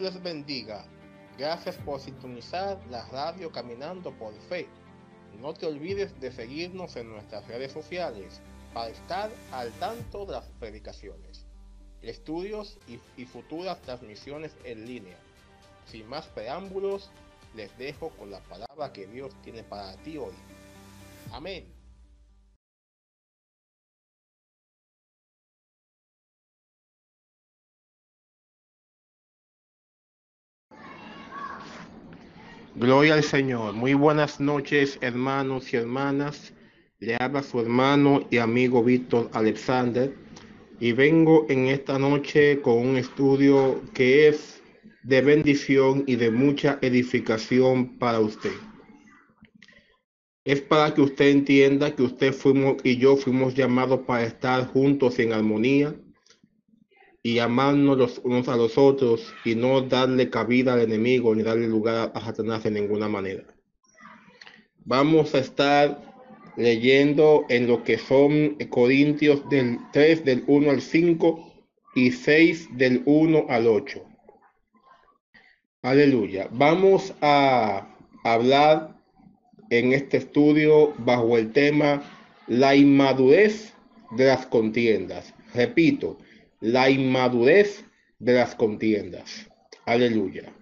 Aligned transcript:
Les 0.00 0.22
bendiga. 0.22 0.84
Gracias 1.36 1.76
por 1.78 2.00
sintonizar 2.00 2.78
la 2.88 3.04
radio 3.06 3.50
Caminando 3.50 4.12
por 4.12 4.32
Fe. 4.48 4.68
No 5.40 5.54
te 5.54 5.66
olvides 5.66 6.18
de 6.20 6.30
seguirnos 6.30 6.94
en 6.94 7.10
nuestras 7.10 7.46
redes 7.48 7.72
sociales 7.72 8.40
para 8.72 8.90
estar 8.90 9.30
al 9.50 9.72
tanto 9.72 10.24
de 10.24 10.32
las 10.32 10.44
predicaciones, 10.60 11.46
estudios 12.02 12.78
y, 12.86 13.00
y 13.20 13.26
futuras 13.26 13.80
transmisiones 13.82 14.56
en 14.62 14.86
línea. 14.86 15.16
Sin 15.86 16.08
más 16.08 16.26
preámbulos, 16.26 17.10
les 17.56 17.76
dejo 17.76 18.10
con 18.10 18.30
la 18.30 18.40
palabra 18.40 18.92
que 18.92 19.06
Dios 19.08 19.34
tiene 19.42 19.64
para 19.64 19.96
ti 20.04 20.16
hoy. 20.16 20.34
Amén. 21.32 21.77
Gloria 32.78 33.14
al 33.14 33.24
Señor. 33.24 33.74
Muy 33.74 33.94
buenas 33.94 34.38
noches, 34.38 34.98
hermanos 35.00 35.74
y 35.74 35.76
hermanas. 35.78 36.54
Le 37.00 37.16
habla 37.18 37.42
su 37.42 37.58
hermano 37.58 38.28
y 38.30 38.38
amigo 38.38 38.84
Víctor 38.84 39.28
Alexander. 39.32 40.14
Y 40.78 40.92
vengo 40.92 41.44
en 41.48 41.66
esta 41.66 41.98
noche 41.98 42.60
con 42.60 42.78
un 42.78 42.96
estudio 42.96 43.82
que 43.94 44.28
es 44.28 44.62
de 45.02 45.20
bendición 45.22 46.04
y 46.06 46.14
de 46.14 46.30
mucha 46.30 46.78
edificación 46.80 47.98
para 47.98 48.20
usted. 48.20 48.52
Es 50.44 50.60
para 50.60 50.94
que 50.94 51.00
usted 51.00 51.30
entienda 51.30 51.96
que 51.96 52.04
usted 52.04 52.32
fuimos 52.32 52.76
y 52.84 52.96
yo 52.96 53.16
fuimos 53.16 53.56
llamados 53.56 54.02
para 54.06 54.22
estar 54.22 54.68
juntos 54.68 55.18
en 55.18 55.32
armonía 55.32 55.96
y 57.28 57.38
amarnos 57.40 57.98
los 57.98 58.20
unos 58.24 58.48
a 58.48 58.56
los 58.56 58.78
otros 58.78 59.34
y 59.44 59.54
no 59.54 59.82
darle 59.82 60.30
cabida 60.30 60.72
al 60.72 60.80
enemigo 60.80 61.34
ni 61.34 61.42
darle 61.42 61.68
lugar 61.68 62.10
a 62.14 62.20
Satanás 62.22 62.64
de 62.64 62.70
ninguna 62.70 63.06
manera. 63.06 63.44
Vamos 64.86 65.34
a 65.34 65.40
estar 65.40 66.00
leyendo 66.56 67.44
en 67.50 67.66
lo 67.66 67.84
que 67.84 67.98
son 67.98 68.56
Corintios 68.70 69.46
del 69.50 69.78
3 69.92 70.24
del 70.24 70.44
1 70.46 70.70
al 70.70 70.80
5 70.80 71.52
y 71.96 72.12
6 72.12 72.78
del 72.78 73.02
1 73.04 73.44
al 73.50 73.66
8. 73.66 74.02
Aleluya. 75.82 76.48
Vamos 76.50 77.12
a 77.20 77.94
hablar 78.24 78.96
en 79.68 79.92
este 79.92 80.16
estudio 80.16 80.94
bajo 80.96 81.36
el 81.36 81.52
tema 81.52 82.02
la 82.46 82.74
inmadurez 82.74 83.74
de 84.12 84.28
las 84.28 84.46
contiendas. 84.46 85.34
Repito, 85.52 86.18
la 86.60 86.90
inmadurez 86.90 87.84
de 88.18 88.34
las 88.34 88.54
contiendas. 88.54 89.48
Aleluya. 89.86 90.52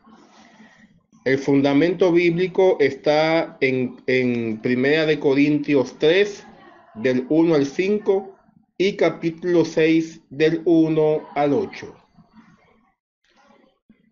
El 1.25 1.39
fundamento 1.39 2.13
bíblico 2.13 2.77
está 2.79 3.57
en, 3.61 3.97
en 4.07 4.61
Primera 4.61 5.07
de 5.07 5.19
Corintios 5.19 5.99
3, 5.99 6.47
del 6.95 7.27
1 7.29 7.55
al 7.55 7.67
5, 7.67 8.37
y 8.79 8.93
capítulo 8.93 9.65
6, 9.65 10.21
del 10.31 10.63
1 10.65 11.29
al 11.35 11.53
8. 11.53 11.97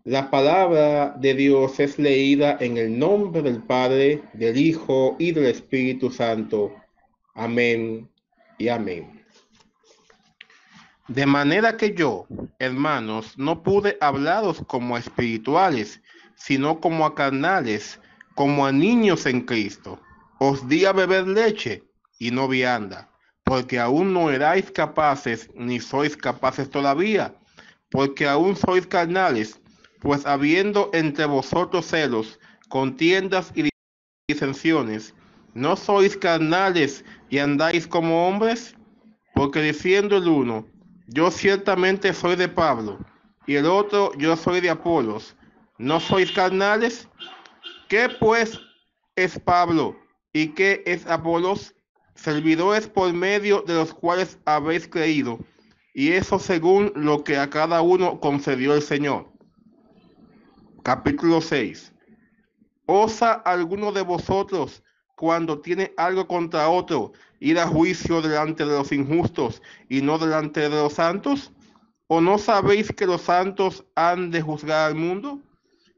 La 0.03 0.29
palabra 0.29 1.15
de 1.17 1.33
Dios 1.33 1.79
es 1.79 1.97
leída 1.97 2.57
en 2.59 2.77
el 2.77 2.99
nombre 2.99 3.41
del 3.41 3.63
Padre, 3.63 4.21
del 4.33 4.57
Hijo 4.57 5.15
y 5.17 5.31
del 5.31 5.45
Espíritu 5.45 6.11
Santo. 6.11 6.75
Amén 7.33 8.07
y 8.59 8.67
amén. 8.67 9.24
De 11.07 11.27
manera 11.27 11.77
que 11.77 11.93
yo, 11.93 12.25
hermanos, 12.57 13.37
no 13.37 13.61
pude 13.61 13.95
hablaros 14.01 14.63
como 14.65 14.97
espirituales, 14.97 16.01
sino 16.35 16.79
como 16.79 17.05
a 17.05 17.13
carnales, 17.13 17.99
como 18.33 18.65
a 18.65 18.71
niños 18.71 19.27
en 19.27 19.41
Cristo. 19.41 19.99
Os 20.39 20.67
di 20.67 20.83
a 20.85 20.93
beber 20.93 21.27
leche 21.27 21.83
y 22.17 22.31
no 22.31 22.47
vianda, 22.47 23.07
porque 23.43 23.79
aún 23.79 24.13
no 24.13 24.31
erais 24.31 24.71
capaces, 24.71 25.47
ni 25.53 25.79
sois 25.79 26.17
capaces 26.17 26.71
todavía, 26.71 27.35
porque 27.91 28.27
aún 28.27 28.55
sois 28.55 28.87
carnales, 28.87 29.61
pues 30.01 30.25
habiendo 30.25 30.89
entre 30.91 31.25
vosotros 31.25 31.85
celos, 31.85 32.39
contiendas 32.67 33.51
y 33.53 33.69
disensiones, 34.27 35.13
¿no 35.53 35.75
sois 35.75 36.17
carnales 36.17 37.05
y 37.29 37.37
andáis 37.37 37.85
como 37.85 38.27
hombres? 38.27 38.75
Porque 39.35 39.61
diciendo 39.61 40.17
el 40.17 40.27
uno, 40.27 40.65
yo 41.07 41.31
ciertamente 41.31 42.13
soy 42.13 42.35
de 42.35 42.47
Pablo, 42.47 42.99
y 43.45 43.55
el 43.55 43.65
otro 43.65 44.11
yo 44.17 44.35
soy 44.35 44.61
de 44.61 44.69
Apolos. 44.69 45.35
¿No 45.77 45.99
sois 45.99 46.31
carnales? 46.31 47.07
¿Qué 47.89 48.09
pues 48.19 48.59
es 49.15 49.37
Pablo 49.39 49.97
y 50.33 50.49
qué 50.49 50.83
es 50.85 51.05
Apolos? 51.05 51.75
Servidores 52.15 52.87
por 52.87 53.11
medio 53.11 53.61
de 53.61 53.73
los 53.73 53.93
cuales 53.93 54.39
habéis 54.45 54.87
creído, 54.87 55.37
y 55.93 56.13
eso 56.13 56.39
según 56.39 56.91
lo 56.95 57.23
que 57.23 57.37
a 57.37 57.49
cada 57.49 57.81
uno 57.81 58.19
concedió 58.19 58.73
el 58.73 58.81
Señor. 58.81 59.31
Capítulo 60.81 61.41
6. 61.41 61.93
¿Osa 62.85 63.33
alguno 63.33 63.91
de 63.91 64.01
vosotros 64.01 64.83
cuando 65.15 65.59
tiene 65.59 65.93
algo 65.97 66.27
contra 66.27 66.69
otro, 66.69 67.13
ir 67.39 67.59
a 67.59 67.67
juicio 67.67 68.21
delante 68.21 68.65
de 68.65 68.71
los 68.71 68.91
injustos 68.91 69.61
y 69.89 70.01
no 70.01 70.17
delante 70.17 70.61
de 70.61 70.69
los 70.69 70.93
santos? 70.93 71.51
¿O 72.07 72.21
no 72.21 72.37
sabéis 72.37 72.91
que 72.91 73.07
los 73.07 73.21
santos 73.21 73.83
han 73.95 74.29
de 74.29 74.41
juzgar 74.41 74.89
al 74.89 74.95
mundo? 74.95 75.39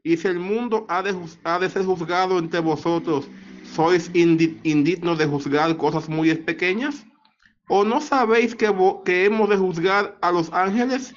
Y 0.02 0.16
si 0.16 0.28
el 0.28 0.38
mundo 0.38 0.86
ha 0.88 1.02
de, 1.02 1.14
ha 1.44 1.58
de 1.58 1.68
ser 1.68 1.84
juzgado 1.84 2.38
entre 2.38 2.60
vosotros, 2.60 3.28
¿sois 3.74 4.10
indignos 4.14 5.18
de 5.18 5.26
juzgar 5.26 5.76
cosas 5.76 6.08
muy 6.08 6.34
pequeñas? 6.34 7.04
¿O 7.68 7.84
no 7.84 8.00
sabéis 8.00 8.54
que, 8.54 8.72
que 9.04 9.26
hemos 9.26 9.50
de 9.50 9.56
juzgar 9.58 10.16
a 10.22 10.32
los 10.32 10.50
ángeles? 10.52 11.14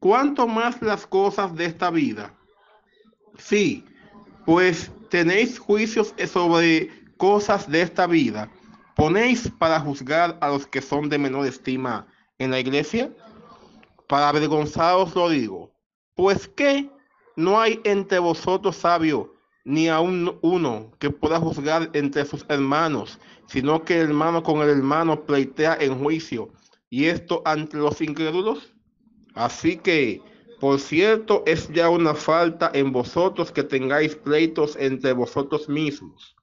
¿Cuánto 0.00 0.48
más 0.48 0.82
las 0.82 1.06
cosas 1.06 1.54
de 1.54 1.66
esta 1.66 1.90
vida? 1.90 2.34
Sí, 3.38 3.84
pues 4.44 4.90
tenéis 5.10 5.60
juicios 5.60 6.12
sobre 6.26 6.90
cosas 7.22 7.70
de 7.70 7.82
esta 7.82 8.08
vida, 8.08 8.50
¿ponéis 8.96 9.48
para 9.60 9.78
juzgar 9.78 10.36
a 10.40 10.48
los 10.48 10.66
que 10.66 10.82
son 10.82 11.08
de 11.08 11.18
menor 11.18 11.46
estima 11.46 12.08
en 12.38 12.50
la 12.50 12.58
iglesia? 12.58 13.14
Para 14.08 14.28
avergonzaros 14.28 15.14
lo 15.14 15.28
digo, 15.28 15.72
pues 16.16 16.48
que 16.48 16.90
no 17.36 17.60
hay 17.60 17.80
entre 17.84 18.18
vosotros 18.18 18.74
sabio, 18.74 19.36
ni 19.64 19.88
aún 19.88 20.36
uno 20.42 20.90
que 20.98 21.10
pueda 21.10 21.38
juzgar 21.38 21.90
entre 21.92 22.24
sus 22.24 22.44
hermanos, 22.48 23.20
sino 23.46 23.84
que 23.84 24.00
el 24.00 24.08
hermano 24.08 24.42
con 24.42 24.60
el 24.60 24.70
hermano 24.70 25.24
pleitea 25.24 25.76
en 25.78 26.02
juicio, 26.02 26.48
y 26.90 27.04
esto 27.04 27.40
ante 27.44 27.76
los 27.76 28.00
incrédulos. 28.00 28.74
Así 29.36 29.76
que, 29.76 30.20
por 30.58 30.80
cierto, 30.80 31.44
es 31.46 31.68
ya 31.68 31.88
una 31.88 32.14
falta 32.14 32.72
en 32.74 32.90
vosotros 32.90 33.52
que 33.52 33.62
tengáis 33.62 34.16
pleitos 34.16 34.74
entre 34.74 35.12
vosotros 35.12 35.68
mismos. 35.68 36.34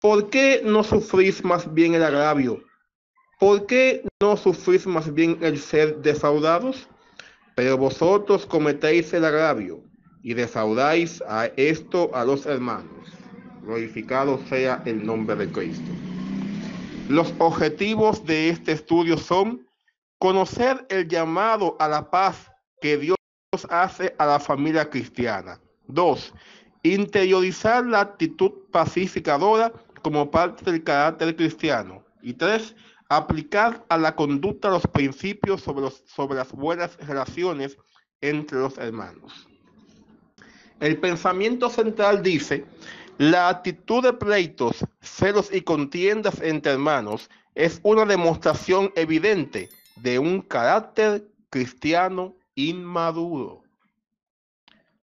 ¿Por 0.00 0.28
qué 0.28 0.60
no 0.62 0.84
sufrís 0.84 1.42
más 1.42 1.72
bien 1.72 1.94
el 1.94 2.04
agravio? 2.04 2.62
¿Por 3.38 3.66
qué 3.66 4.06
no 4.20 4.36
sufrís 4.36 4.86
más 4.86 5.12
bien 5.12 5.38
el 5.40 5.58
ser 5.58 5.96
defraudados? 5.98 6.88
Pero 7.54 7.78
vosotros 7.78 8.44
cometéis 8.44 9.12
el 9.14 9.24
agravio 9.24 9.82
y 10.22 10.34
defraudáis 10.34 11.22
a 11.26 11.46
esto 11.56 12.10
a 12.14 12.24
los 12.24 12.44
hermanos. 12.44 13.10
Glorificado 13.62 14.38
sea 14.48 14.82
el 14.84 15.04
nombre 15.04 15.34
de 15.36 15.50
Cristo. 15.50 15.90
Los 17.08 17.32
objetivos 17.38 18.24
de 18.26 18.50
este 18.50 18.72
estudio 18.72 19.16
son 19.16 19.66
conocer 20.18 20.86
el 20.90 21.08
llamado 21.08 21.76
a 21.78 21.88
la 21.88 22.10
paz 22.10 22.50
que 22.80 22.98
Dios 22.98 23.16
hace 23.70 24.14
a 24.18 24.26
la 24.26 24.38
familia 24.38 24.90
cristiana. 24.90 25.58
Dos, 25.86 26.34
interiorizar 26.82 27.86
la 27.86 28.00
actitud 28.00 28.52
pacificadora 28.70 29.72
como 30.06 30.30
parte 30.30 30.70
del 30.70 30.84
carácter 30.84 31.34
cristiano. 31.34 32.04
Y 32.22 32.34
tres, 32.34 32.76
aplicar 33.08 33.84
a 33.88 33.98
la 33.98 34.14
conducta 34.14 34.70
los 34.70 34.86
principios 34.86 35.62
sobre, 35.62 35.80
los, 35.80 36.04
sobre 36.06 36.36
las 36.36 36.52
buenas 36.52 36.96
relaciones 36.98 37.76
entre 38.20 38.58
los 38.58 38.78
hermanos. 38.78 39.48
El 40.78 41.00
pensamiento 41.00 41.68
central 41.70 42.22
dice, 42.22 42.64
la 43.18 43.48
actitud 43.48 44.00
de 44.00 44.12
pleitos, 44.12 44.84
celos 45.00 45.52
y 45.52 45.62
contiendas 45.62 46.40
entre 46.40 46.74
hermanos 46.74 47.28
es 47.56 47.80
una 47.82 48.04
demostración 48.04 48.92
evidente 48.94 49.70
de 49.96 50.20
un 50.20 50.40
carácter 50.40 51.26
cristiano 51.50 52.36
inmaduro. 52.54 53.64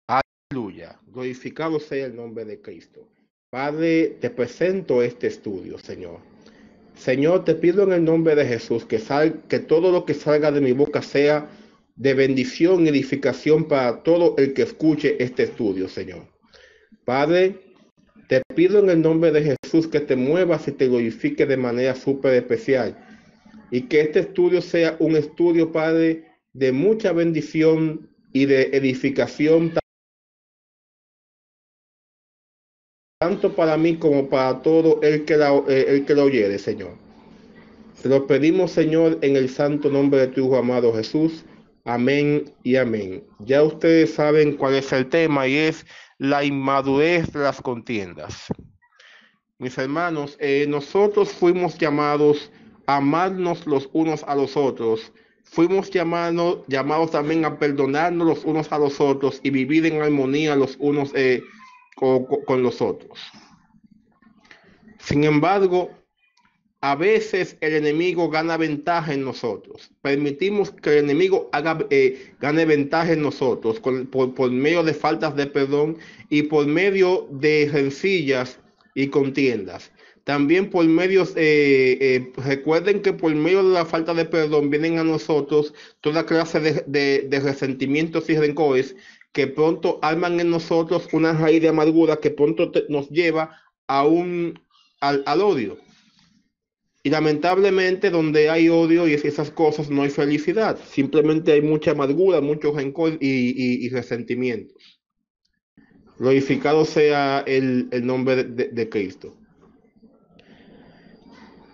Aleluya. 0.06 1.00
Glorificado 1.06 1.80
sea 1.80 2.04
el 2.04 2.16
nombre 2.16 2.44
de 2.44 2.60
Cristo. 2.60 3.08
Padre, 3.50 4.16
te 4.20 4.30
presento 4.30 5.02
este 5.02 5.26
estudio, 5.26 5.76
Señor. 5.76 6.20
Señor, 6.94 7.44
te 7.44 7.56
pido 7.56 7.82
en 7.82 7.92
el 7.92 8.04
nombre 8.04 8.36
de 8.36 8.46
Jesús 8.46 8.84
que, 8.84 9.00
todo 9.58 9.90
lo 9.90 10.04
que 10.04 10.14
salga 10.14 10.52
de 10.52 10.60
mi 10.60 10.70
boca 10.70 11.02
sea 11.02 11.50
de 11.96 12.14
bendición 12.14 12.86
y 12.86 12.90
edificación 12.90 13.64
para 13.64 14.04
todo 14.04 14.36
el 14.38 14.54
que 14.54 14.62
escuche 14.62 15.20
este 15.20 15.42
estudio, 15.42 15.88
Señor. 15.88 16.28
Padre, 17.04 17.58
te 18.28 18.40
pido 18.54 18.78
en 18.78 18.88
el 18.88 19.02
nombre 19.02 19.32
de 19.32 19.56
Jesús 19.56 19.88
que 19.88 19.98
te 19.98 20.14
muevas 20.14 20.68
y 20.68 20.72
te 20.72 20.86
glorifique 20.86 21.44
de 21.44 21.56
manera 21.56 21.96
súper 21.96 22.34
especial 22.34 22.96
y 23.72 23.82
que 23.88 24.02
este 24.02 24.20
estudio 24.20 24.62
sea 24.62 24.94
un 25.00 25.16
estudio, 25.16 25.72
Padre, 25.72 26.24
de 26.52 26.70
mucha 26.70 27.10
bendición 27.10 28.10
y 28.32 28.46
de 28.46 28.70
edificación 28.74 29.72
tanto 33.20 33.54
para 33.54 33.76
mí 33.76 33.96
como 33.96 34.30
para 34.30 34.62
todo 34.62 34.98
el 35.02 35.26
que, 35.26 35.34
eh, 35.34 35.84
el 35.88 36.06
que 36.06 36.14
lo 36.14 36.24
oyere, 36.24 36.58
Señor. 36.58 36.92
Se 37.92 38.08
lo 38.08 38.26
pedimos, 38.26 38.70
Señor, 38.70 39.18
en 39.20 39.36
el 39.36 39.50
santo 39.50 39.90
nombre 39.90 40.20
de 40.20 40.28
tu 40.28 40.56
amado 40.56 40.94
Jesús. 40.94 41.44
Amén 41.84 42.50
y 42.62 42.76
amén. 42.76 43.22
Ya 43.40 43.62
ustedes 43.62 44.14
saben 44.14 44.56
cuál 44.56 44.76
es 44.76 44.90
el 44.94 45.06
tema 45.06 45.46
y 45.46 45.54
es 45.54 45.84
la 46.16 46.42
inmadurez 46.44 47.30
de 47.34 47.40
las 47.40 47.60
contiendas. 47.60 48.46
Mis 49.58 49.76
hermanos, 49.76 50.38
eh, 50.40 50.64
nosotros 50.66 51.28
fuimos 51.28 51.76
llamados 51.76 52.50
a 52.86 52.96
amarnos 52.96 53.66
los 53.66 53.90
unos 53.92 54.22
a 54.22 54.34
los 54.34 54.56
otros. 54.56 55.12
Fuimos 55.44 55.90
llamados, 55.90 56.60
llamados 56.68 57.10
también 57.10 57.44
a 57.44 57.58
perdonarnos 57.58 58.26
los 58.26 58.44
unos 58.46 58.72
a 58.72 58.78
los 58.78 58.98
otros 58.98 59.40
y 59.42 59.50
vivir 59.50 59.84
en 59.84 60.00
armonía 60.00 60.56
los 60.56 60.76
unos 60.78 61.12
eh, 61.14 61.42
con, 62.00 62.24
con 62.24 62.62
los 62.62 62.80
otros. 62.80 63.20
Sin 64.98 65.24
embargo, 65.24 65.90
a 66.82 66.94
veces 66.94 67.56
el 67.60 67.74
enemigo 67.74 68.30
gana 68.30 68.56
ventaja 68.56 69.12
en 69.12 69.24
nosotros. 69.24 69.90
Permitimos 70.00 70.70
que 70.70 70.98
el 70.98 71.04
enemigo 71.04 71.50
haga, 71.52 71.78
eh, 71.90 72.32
gane 72.40 72.64
ventaja 72.64 73.12
en 73.12 73.22
nosotros 73.22 73.80
por, 73.80 74.50
medio 74.50 74.82
de 74.82 74.94
faltas 74.94 75.36
de 75.36 75.46
perdón 75.46 75.98
y 76.30 76.44
por 76.44 76.66
medio 76.66 77.28
de 77.30 77.68
rencillas 77.70 78.58
y 78.94 79.08
contiendas. 79.08 79.90
También 80.24 80.70
por 80.70 80.86
medios, 80.86 81.32
eh, 81.36 81.98
eh, 82.00 82.32
recuerden 82.36 83.02
que 83.02 83.12
por 83.12 83.34
medio 83.34 83.62
de 83.62 83.74
la 83.74 83.84
falta 83.84 84.14
de 84.14 84.24
perdón 84.24 84.70
vienen 84.70 84.98
a 84.98 85.04
nosotros 85.04 85.74
toda 86.00 86.24
clase 86.24 86.60
de, 86.60 87.40
resentimientos 87.42 88.30
y 88.30 88.36
rencores 88.36 88.96
que 89.32 89.46
pronto 89.46 89.98
arman 90.02 90.40
en 90.40 90.50
nosotros 90.50 91.08
una 91.12 91.32
raíz 91.32 91.62
de 91.62 91.68
amargura 91.68 92.16
que 92.16 92.30
pronto 92.30 92.72
nos 92.88 93.08
lleva 93.10 93.56
a 93.86 94.04
un, 94.06 94.60
al 95.00 95.40
odio. 95.40 95.78
Y 97.02 97.08
lamentablemente 97.08 98.10
donde 98.10 98.50
hay 98.50 98.68
odio 98.68 99.08
y 99.08 99.14
esas 99.14 99.50
cosas 99.50 99.88
no 99.88 100.02
hay 100.02 100.10
felicidad, 100.10 100.78
simplemente 100.86 101.52
hay 101.52 101.62
mucha 101.62 101.92
amargura, 101.92 102.42
mucho 102.42 102.72
rencor 102.72 103.16
y, 103.20 103.88
resentimientos. 103.88 105.00
Glorificado 106.18 106.84
sea 106.84 107.42
el, 107.46 107.88
nombre 108.04 108.44
de, 108.44 108.88
Cristo. 108.90 109.34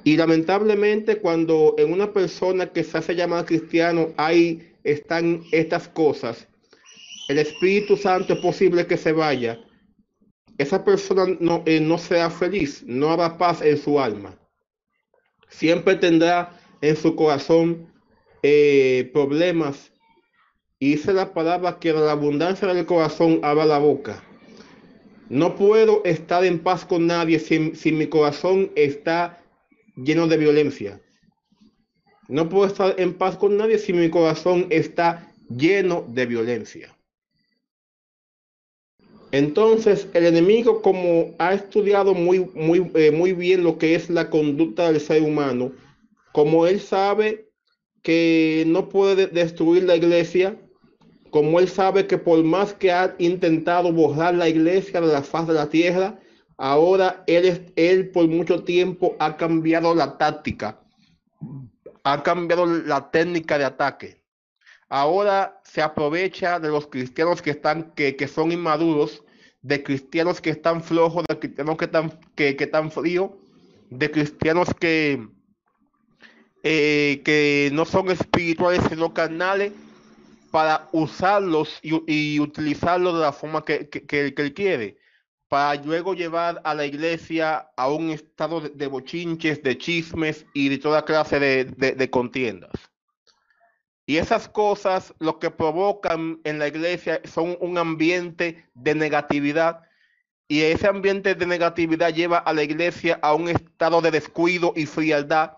Y 0.05 0.17
lamentablemente 0.17 1.17
cuando 1.17 1.75
en 1.77 1.93
una 1.93 2.13
persona 2.13 2.73
que 2.73 2.85
se 2.85 2.97
hace 2.97 3.17
llamar 3.17 3.47
cristiano 3.47 4.11
hay 4.17 4.75
están 4.85 5.43
estas 5.51 5.89
cosas, 5.89 6.47
el 7.29 7.39
Espíritu 7.39 7.97
Santo 7.97 8.35
es 8.35 8.39
posible 8.41 8.87
que 8.87 8.97
se 8.97 9.13
vaya, 9.13 9.59
esa 10.59 10.85
persona 10.85 11.27
no, 11.41 11.63
eh, 11.67 11.81
no 11.81 11.99
sea 11.99 12.31
feliz, 12.31 12.83
no 12.87 13.11
habrá 13.11 13.37
paz 13.37 13.61
en 13.63 13.77
su 13.77 14.01
alma 14.01 14.39
siempre 15.49 15.97
tendrá 15.97 16.59
en 16.81 16.97
su 16.97 17.15
corazón 17.17 17.93
eh, 18.43 19.11
problemas. 19.13 19.93
Y 20.79 20.93
dice 20.93 21.13
la 21.13 21.33
palabra 21.33 21.79
que 21.79 21.93
la 21.93 22.13
abundancia 22.13 22.69
del 22.69 22.85
corazón 22.85 23.41
abra 23.43 23.65
la 23.65 23.79
boca. 23.79 24.23
No 25.29 25.57
puedo 25.57 26.05
estar 26.05 26.45
en 26.45 26.59
paz 26.59 26.85
con 26.85 27.07
nadie 27.07 27.39
si, 27.39 27.75
si 27.75 27.93
mi 27.93 28.07
corazón 28.07 28.71
está 28.77 29.43
lleno 29.97 30.29
de 30.29 30.37
violencia. 30.37 31.01
No 32.29 32.49
puedo 32.49 32.67
estar 32.67 32.95
en 32.99 33.15
paz 33.15 33.37
con 33.37 33.57
nadie 33.57 33.79
si 33.79 33.93
mi 33.93 34.11
corazón 34.11 34.67
está 34.71 35.33
lleno 35.49 36.05
de 36.09 36.27
violencia. 36.27 36.96
Entonces, 39.37 40.09
el 40.15 40.25
enemigo, 40.25 40.81
como 40.81 41.35
ha 41.39 41.53
estudiado 41.53 42.15
muy, 42.15 42.51
muy, 42.55 42.91
eh, 42.95 43.11
muy 43.11 43.35
bien 43.35 43.65
lo 43.65 43.77
que 43.77 43.95
es 43.95 44.09
la 44.09 44.31
conducta 44.31 44.91
del 44.91 44.99
ser 44.99 45.23
humano, 45.23 45.73
como 46.33 46.67
él 46.67 46.81
sabe 46.81 47.51
que 48.03 48.65
no 48.67 48.89
puede 48.89 49.27
destruir 49.27 49.83
la 49.85 49.97
iglesia, 49.97 50.59
como 51.31 51.61
él 51.61 51.69
sabe 51.69 52.07
que 52.07 52.17
por 52.17 52.43
más 52.45 52.73
que 52.73 52.91
ha 52.91 53.15
intentado 53.19 53.93
borrar 53.93 54.35
la 54.35 54.49
iglesia 54.49 55.03
de 55.03 55.09
la 55.09 55.23
faz 55.23 55.47
de 55.47 55.53
la 55.53 55.69
tierra, 55.69 56.19
ahora 56.57 57.23
él, 57.27 57.71
él 57.77 58.09
por 58.13 58.27
mucho 58.29 58.65
tiempo 58.65 59.17
ha 59.19 59.37
cambiado 59.37 59.95
la 59.95 60.17
táctica, 60.17 60.81
ha 62.05 62.23
cambiado 62.23 62.65
la 62.65 63.11
técnica 63.11 63.59
de 63.59 63.65
ataque. 63.67 64.23
Ahora 64.89 65.61
se 65.63 65.83
aprovecha 65.83 66.59
de 66.59 66.69
los 66.69 66.87
cristianos 66.87 67.43
que 67.43 67.51
están, 67.51 67.93
que, 67.95 68.17
que 68.17 68.29
son 68.29 68.51
inmaduros 68.51 69.26
de 69.67 69.83
cristianos 69.83 70.41
que 70.41 70.51
están 70.51 70.81
flojos, 70.81 71.25
de 71.29 71.39
cristianos 71.41 71.77
que 71.77 71.85
están, 71.87 72.21
que, 72.37 72.55
que 72.55 72.65
están 72.65 72.91
fríos, 72.93 73.31
de 73.91 74.11
cristianos 74.13 74.69
que, 74.79 75.27
eh, 76.63 77.21
que 77.25 77.71
no 77.73 77.85
son 77.85 78.11
espirituales 78.11 78.83
sino 78.89 79.13
carnales, 79.13 79.73
para 80.53 80.89
usarlos 80.93 81.81
y, 81.83 82.41
utilizarlos 82.41 83.15
de 83.15 83.21
la 83.21 83.33
forma 83.33 83.65
que, 83.65 83.89
que, 83.89 84.33
él 84.37 84.55
quiere, 84.55 84.97
para 85.49 85.83
luego 85.83 86.15
llevar 86.15 86.63
a 86.65 86.73
la 86.73 86.87
iglesia 86.87 87.69
a 87.77 87.91
un 87.91 88.11
estado 88.11 88.61
de, 88.61 88.87
bochinches, 88.87 89.63
de 89.63 89.77
chismes 89.77 90.47
y 90.55 90.69
de 90.69 90.79
toda 90.79 91.05
clase 91.05 91.41
de, 91.41 91.65
de 91.65 92.11
contiendas. 92.11 92.71
Y 94.07 94.19
esas 94.19 94.49
cosas 94.49 95.13
lo 95.19 95.41
que 95.41 95.51
provocan 95.51 96.41
en 96.45 96.61
la 96.61 96.69
iglesia 96.69 97.21
son 97.25 97.59
un 97.61 97.77
ambiente 97.77 98.65
de 98.75 98.95
negatividad. 98.95 99.83
Y 100.47 100.63
ese 100.63 100.87
ambiente 100.87 101.35
de 101.35 101.45
negatividad 101.45 102.15
lleva 102.15 102.39
a 102.39 102.53
la 102.53 102.63
iglesia 102.63 103.19
a 103.21 103.35
un 103.35 103.49
estado 103.49 104.01
de 104.01 104.13
descuido 104.13 104.73
y 104.77 104.87
frialdad. 104.87 105.57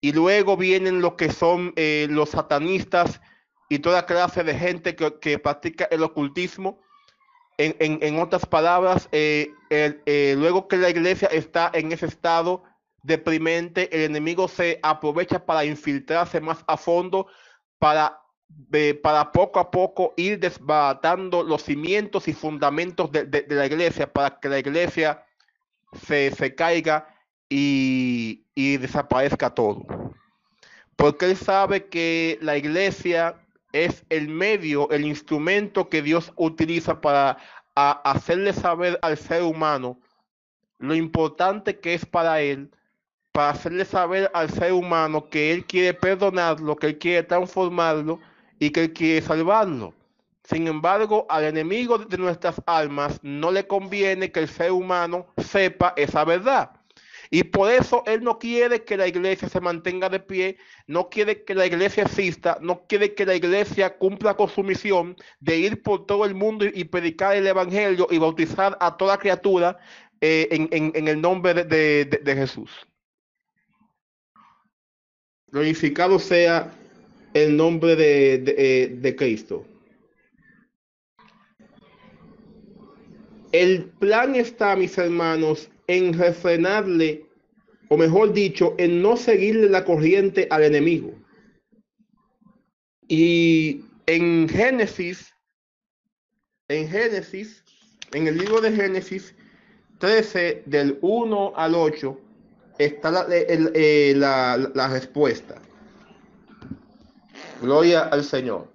Y 0.00 0.12
luego 0.12 0.56
vienen 0.56 1.02
los 1.02 1.14
que 1.14 1.30
son 1.30 1.74
eh, 1.76 2.06
los 2.08 2.30
satanistas 2.30 3.20
y 3.68 3.80
toda 3.80 4.06
clase 4.06 4.42
de 4.42 4.54
gente 4.54 4.96
que, 4.96 5.38
practica 5.38 5.86
el 5.90 6.02
ocultismo. 6.02 6.80
En, 7.58 8.18
otras 8.18 8.46
palabras, 8.46 9.08
eh, 9.12 9.50
eh, 9.70 10.34
luego 10.38 10.68
que 10.68 10.76
la 10.76 10.90
iglesia 10.90 11.28
está 11.28 11.70
en 11.74 11.92
ese 11.92 12.06
estado 12.06 12.64
deprimente, 13.02 13.94
el 13.94 14.02
enemigo 14.02 14.46
se 14.48 14.78
aprovecha 14.82 15.44
para 15.44 15.64
infiltrarse 15.64 16.40
más 16.40 16.64
a 16.66 16.76
fondo 16.76 17.28
para, 17.86 18.20
para 19.00 19.30
poco 19.30 19.60
a 19.60 19.70
poco 19.70 20.12
ir 20.16 20.40
desbaratando 20.40 21.44
los 21.44 21.62
cimientos 21.62 22.26
y 22.26 22.32
fundamentos 22.32 23.12
de, 23.12 23.46
la 23.48 23.66
iglesia 23.66 24.12
para 24.12 24.40
que 24.40 24.48
la 24.48 24.58
iglesia 24.58 25.24
se, 26.04 26.32
se 26.32 26.52
caiga 26.56 27.06
y, 27.48 28.44
y 28.56 28.78
desaparezca 28.78 29.54
todo. 29.54 29.86
Porque 30.96 31.26
él 31.26 31.36
sabe 31.36 31.86
que 31.86 32.40
la 32.42 32.56
iglesia 32.56 33.36
es 33.70 34.04
el 34.08 34.26
medio, 34.26 34.90
el 34.90 35.06
instrumento 35.06 35.88
que 35.88 36.02
Dios 36.02 36.32
utiliza 36.34 37.00
para 37.00 37.36
hacerle 37.76 38.52
saber 38.52 38.98
al 39.02 39.16
ser 39.16 39.44
humano 39.44 40.00
lo 40.78 40.96
importante 40.96 41.78
que 41.78 41.94
es 41.94 42.04
para 42.04 42.40
él 42.40 42.68
para 43.36 43.50
hacerle 43.50 43.84
saber 43.84 44.30
al 44.32 44.48
ser 44.48 44.72
humano 44.72 45.28
que 45.28 45.52
Él 45.52 45.66
quiere 45.66 45.92
perdonarlo, 45.92 46.74
que 46.74 46.86
Él 46.86 46.96
quiere 46.96 47.22
transformarlo 47.22 48.18
y 48.58 48.70
que 48.70 48.84
Él 48.84 48.94
quiere 48.94 49.20
salvarlo. 49.20 49.92
Sin 50.42 50.66
embargo, 50.66 51.26
al 51.28 51.44
enemigo 51.44 51.98
de 51.98 52.16
nuestras 52.16 52.62
almas 52.64 53.20
no 53.22 53.50
le 53.50 53.66
conviene 53.66 54.32
que 54.32 54.40
el 54.40 54.48
ser 54.48 54.72
humano 54.72 55.26
sepa 55.36 55.92
esa 55.98 56.24
verdad. 56.24 56.70
Y 57.28 57.42
por 57.42 57.70
eso 57.70 58.02
Él 58.06 58.24
no 58.24 58.38
quiere 58.38 58.84
que 58.84 58.96
la 58.96 59.06
iglesia 59.06 59.50
se 59.50 59.60
mantenga 59.60 60.08
de 60.08 60.20
pie, 60.20 60.56
no 60.86 61.10
quiere 61.10 61.44
que 61.44 61.54
la 61.54 61.66
iglesia 61.66 62.04
exista, 62.04 62.56
no 62.62 62.86
quiere 62.86 63.12
que 63.12 63.26
la 63.26 63.34
iglesia 63.34 63.98
cumpla 63.98 64.32
con 64.32 64.48
su 64.48 64.62
misión 64.62 65.14
de 65.40 65.58
ir 65.58 65.82
por 65.82 66.06
todo 66.06 66.24
el 66.24 66.34
mundo 66.34 66.64
y, 66.64 66.84
predicar 66.84 67.36
el 67.36 67.46
Evangelio 67.46 68.06
y 68.10 68.16
bautizar 68.16 68.78
a 68.80 68.96
toda 68.96 69.18
criatura 69.18 69.76
eh, 70.22 70.48
en, 70.50 71.06
el 71.06 71.20
nombre 71.20 71.64
de 71.64 72.34
Jesús 72.34 72.70
glorificado 75.50 76.18
sea 76.18 76.72
el 77.34 77.56
nombre 77.56 77.96
de, 77.96 78.34
eh, 78.46 78.88
de, 78.88 79.16
Cristo. 79.16 79.66
El 83.52 83.84
plan 83.84 84.34
está, 84.34 84.76
mis 84.76 84.96
hermanos, 84.98 85.70
en 85.86 86.12
refrenarle, 86.14 87.26
o 87.88 87.96
mejor 87.96 88.32
dicho, 88.32 88.74
en 88.78 89.02
no 89.02 89.16
seguirle 89.16 89.68
la 89.68 89.84
corriente 89.84 90.48
al 90.50 90.64
enemigo. 90.64 91.14
Y 93.08 93.82
en 94.06 94.48
Génesis, 94.48 95.32
en 96.68 96.88
Génesis, 96.88 97.62
en 98.12 98.26
el 98.26 98.38
libro 98.38 98.60
de 98.60 98.72
Génesis 98.72 99.34
13, 99.98 100.64
del 100.66 100.98
1 101.00 101.52
al 101.56 101.74
8, 101.74 102.20
está 102.78 103.10
la, 103.10 103.26
eh, 103.30 104.14
la, 104.16 104.56
la 104.74 104.88
respuesta. 104.88 105.56
Gloria 107.60 108.02
al 108.02 108.24
Señor. 108.24 108.68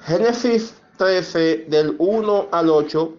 Génesis 0.00 0.74
13, 0.98 1.66
del 1.68 1.96
1 1.98 2.48
al 2.52 2.68
8, 2.68 3.16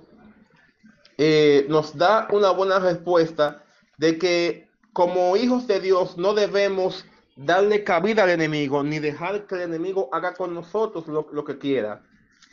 eh, 1.17 1.65
nos 1.69 1.97
da 1.97 2.27
una 2.31 2.51
buena 2.51 2.79
respuesta 2.79 3.63
de 3.97 4.17
que 4.17 4.69
como 4.93 5.35
hijos 5.35 5.65
de 5.67 5.79
Dios 5.79 6.17
no 6.17 6.33
debemos 6.33 7.05
darle 7.35 7.83
cabida 7.83 8.23
al 8.23 8.29
enemigo 8.29 8.83
ni 8.83 8.99
dejar 8.99 9.47
que 9.47 9.55
el 9.55 9.61
enemigo 9.61 10.09
haga 10.11 10.33
con 10.33 10.53
nosotros 10.53 11.07
lo, 11.07 11.27
lo 11.31 11.43
que 11.43 11.57
quiera 11.57 12.04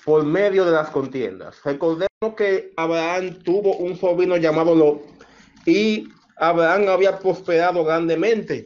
por 0.04 0.24
medio 0.24 0.64
de 0.64 0.72
las 0.72 0.90
contiendas. 0.90 1.60
Recordemos 1.64 2.08
que 2.36 2.72
Abraham 2.76 3.38
tuvo 3.42 3.76
un 3.76 3.96
sobrino 3.96 4.36
llamado 4.36 4.74
Lot 4.74 5.02
y 5.66 6.08
Abraham 6.36 6.88
había 6.88 7.18
prosperado 7.18 7.84
grandemente. 7.84 8.64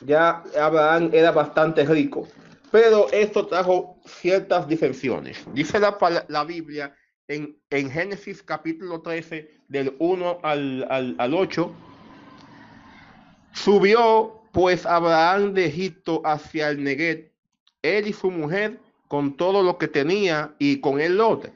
Ya 0.00 0.42
Abraham 0.60 1.10
era 1.12 1.30
bastante 1.30 1.84
rico, 1.84 2.26
pero 2.70 3.10
esto 3.12 3.46
trajo 3.46 4.00
ciertas 4.04 4.66
disensiones. 4.66 5.44
Dice 5.54 5.78
la, 5.78 5.96
la 6.28 6.44
Biblia 6.44 6.94
en, 7.28 7.56
en, 7.70 7.90
Génesis 7.90 8.42
capítulo 8.42 9.00
13, 9.00 9.50
del 9.68 9.94
1 9.98 10.40
al, 10.42 10.86
al, 10.90 11.14
al 11.18 11.34
8, 11.34 11.72
subió 13.52 14.42
pues 14.52 14.84
Abraham 14.84 15.54
de 15.54 15.66
Egipto 15.66 16.20
hacia 16.24 16.68
el 16.68 16.82
Neguet, 16.82 17.32
él 17.82 18.08
y 18.08 18.12
su 18.12 18.30
mujer, 18.30 18.78
con 19.14 19.36
todo 19.36 19.62
lo 19.62 19.78
que 19.78 19.86
tenía, 19.86 20.56
y 20.58 20.80
con 20.80 21.00
él 21.00 21.18
Lot. 21.18 21.52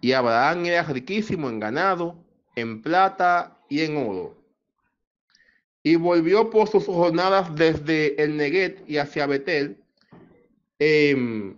Y 0.00 0.12
Abraham 0.12 0.64
era 0.64 0.82
riquísimo 0.84 1.50
en 1.50 1.60
ganado, 1.60 2.16
en 2.56 2.80
plata 2.80 3.58
y 3.68 3.82
en 3.82 3.98
oro. 3.98 4.34
Y 5.82 5.96
volvió 5.96 6.48
por 6.48 6.68
sus 6.68 6.86
jornadas 6.86 7.54
desde 7.54 8.18
el 8.22 8.38
Neguet 8.38 8.82
y 8.88 8.96
hacia 8.96 9.26
Betel, 9.26 9.76
eh, 10.78 11.54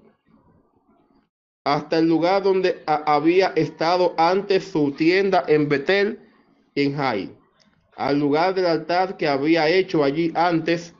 hasta 1.63 1.99
el 1.99 2.09
lugar 2.09 2.43
donde 2.43 2.83
había 2.87 3.53
estado 3.55 4.13
antes 4.19 4.65
su 4.65 4.91
tienda 4.91 5.45
en 5.47 5.69
Betel, 5.69 6.19
en 6.75 6.97
Jai, 6.97 7.33
al 7.95 8.19
lugar 8.19 8.57
del 8.57 8.67
altar 8.67 9.17
que 9.17 9.29
había 9.29 9.69
hecho 9.69 10.03
allí 10.03 10.33
antes, 10.35 10.97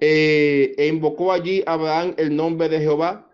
eh, 0.00 0.74
e 0.78 0.86
invocó 0.86 1.32
allí 1.32 1.62
Abraham 1.66 2.14
el 2.16 2.34
nombre 2.34 2.68
de 2.68 2.80
Jehová. 2.80 3.28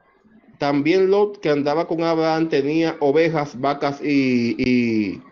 También 0.59 1.11
Lot, 1.11 1.39
que 1.41 1.51
andaba 1.51 1.87
con 1.87 2.03
Abraham, 2.03 2.49
tenía 2.49 2.97
ovejas, 3.01 3.61
vacas 3.61 4.01
y, 4.03 4.57
y, 4.59 5.23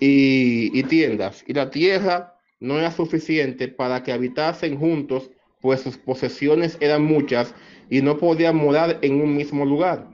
y, 0.00 0.78
y 0.78 0.82
tiendas. 0.84 1.42
Y 1.46 1.54
la 1.54 1.70
tierra 1.70 2.34
no 2.60 2.78
era 2.78 2.90
suficiente 2.90 3.68
para 3.68 4.02
que 4.02 4.12
habitasen 4.12 4.78
juntos, 4.78 5.30
pues 5.60 5.80
sus 5.80 5.96
posesiones 5.96 6.76
eran 6.80 7.02
muchas 7.04 7.54
y 7.90 8.02
no 8.02 8.18
podían 8.18 8.56
morar 8.56 8.98
en 9.02 9.20
un 9.20 9.34
mismo 9.36 9.64
lugar. 9.64 10.08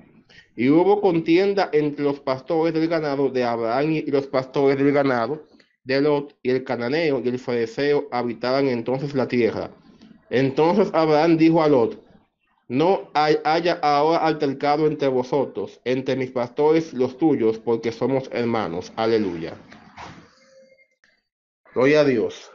Y 0.56 0.68
hubo 0.68 1.00
contienda 1.00 1.70
entre 1.72 2.04
los 2.04 2.20
pastores 2.20 2.74
del 2.74 2.88
ganado 2.88 3.30
de 3.30 3.44
Abraham 3.44 3.92
y 3.92 4.10
los 4.10 4.26
pastores 4.26 4.78
del 4.78 4.92
ganado 4.92 5.46
de 5.84 6.00
Lot 6.00 6.36
y 6.42 6.50
el 6.50 6.64
cananeo 6.64 7.22
y 7.24 7.28
el 7.28 7.38
fariseo 7.38 8.08
habitaban 8.12 8.68
entonces 8.68 9.14
la 9.14 9.26
tierra. 9.26 9.70
Entonces 10.30 10.90
Abraham 10.94 11.36
dijo 11.36 11.62
a 11.62 11.68
Lot, 11.68 12.02
no 12.68 13.10
haya 13.14 13.80
ahora 13.82 14.18
altercado 14.18 14.86
entre 14.86 15.08
vosotros, 15.08 15.80
entre 15.84 16.14
mis 16.14 16.30
pastores 16.30 16.94
los 16.94 17.18
tuyos, 17.18 17.58
porque 17.58 17.90
somos 17.90 18.30
hermanos. 18.32 18.92
Aleluya. 18.94 19.54
Gloria 21.74 22.00
a 22.00 22.04
Dios. 22.04 22.50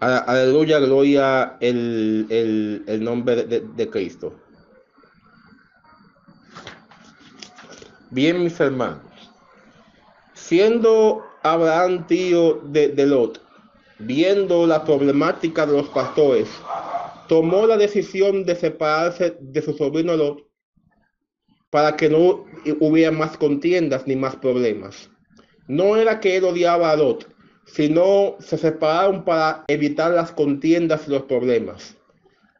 Aleluya, 0.00 0.80
gloria 0.80 1.56
el, 1.60 2.26
el, 2.28 2.84
el 2.88 3.04
nombre 3.04 3.44
de, 3.44 3.90
Cristo. 3.90 4.34
Bien, 8.10 8.42
mis 8.42 8.58
hermanos, 8.58 9.00
siendo 10.34 11.24
Abraham 11.42 12.06
tío 12.06 12.60
de, 12.64 12.94
Lot, 13.06 13.40
viendo 13.98 14.66
la 14.66 14.84
problemática 14.84 15.66
de 15.66 15.72
los 15.72 15.88
pastores, 15.88 16.48
tomó 17.28 17.66
la 17.66 17.76
decisión 17.76 18.44
de 18.44 18.54
separarse 18.54 19.36
de 19.40 19.62
su 19.62 19.72
sobrino 19.72 20.16
Lot 20.16 20.46
para 21.70 21.96
que 21.96 22.08
no 22.08 22.44
hubiera 22.80 23.10
más 23.10 23.36
contiendas 23.36 24.06
ni 24.06 24.14
más 24.14 24.36
problemas. 24.36 25.10
No 25.68 25.96
era 25.96 26.20
que 26.20 26.36
él 26.36 26.44
odiaba 26.44 26.90
a 26.90 26.96
Lot, 26.96 27.26
sino 27.66 28.36
se 28.40 28.58
separaron 28.58 29.24
para 29.24 29.64
evitar 29.68 30.10
las 30.10 30.32
contiendas 30.32 31.08
y 31.08 31.10
los 31.10 31.22
problemas. 31.22 31.96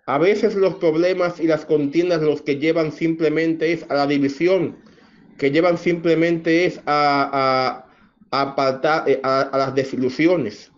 A 0.06 0.18
veces 0.18 0.54
los 0.56 0.74
problemas 0.76 1.38
y 1.38 1.46
las 1.46 1.64
contiendas 1.64 2.22
los 2.22 2.42
que 2.42 2.56
llevan 2.56 2.90
simplemente 2.90 3.72
es 3.72 3.86
a 3.88 3.94
la 3.94 4.06
división, 4.06 4.76
que 5.38 5.50
llevan 5.50 5.78
simplemente 5.78 6.64
es 6.64 6.80
a, 6.86 7.86
a, 8.32 8.38
a 8.38 8.42
apartar 8.42 9.08
eh, 9.08 9.20
a, 9.22 9.42
a, 9.42 9.58
las 9.58 9.74
desilusiones. 9.74 10.72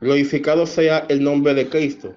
Glorificado 0.00 0.66
sea 0.66 1.06
el 1.08 1.22
nombre 1.22 1.54
de 1.54 1.68
Cristo. 1.68 2.14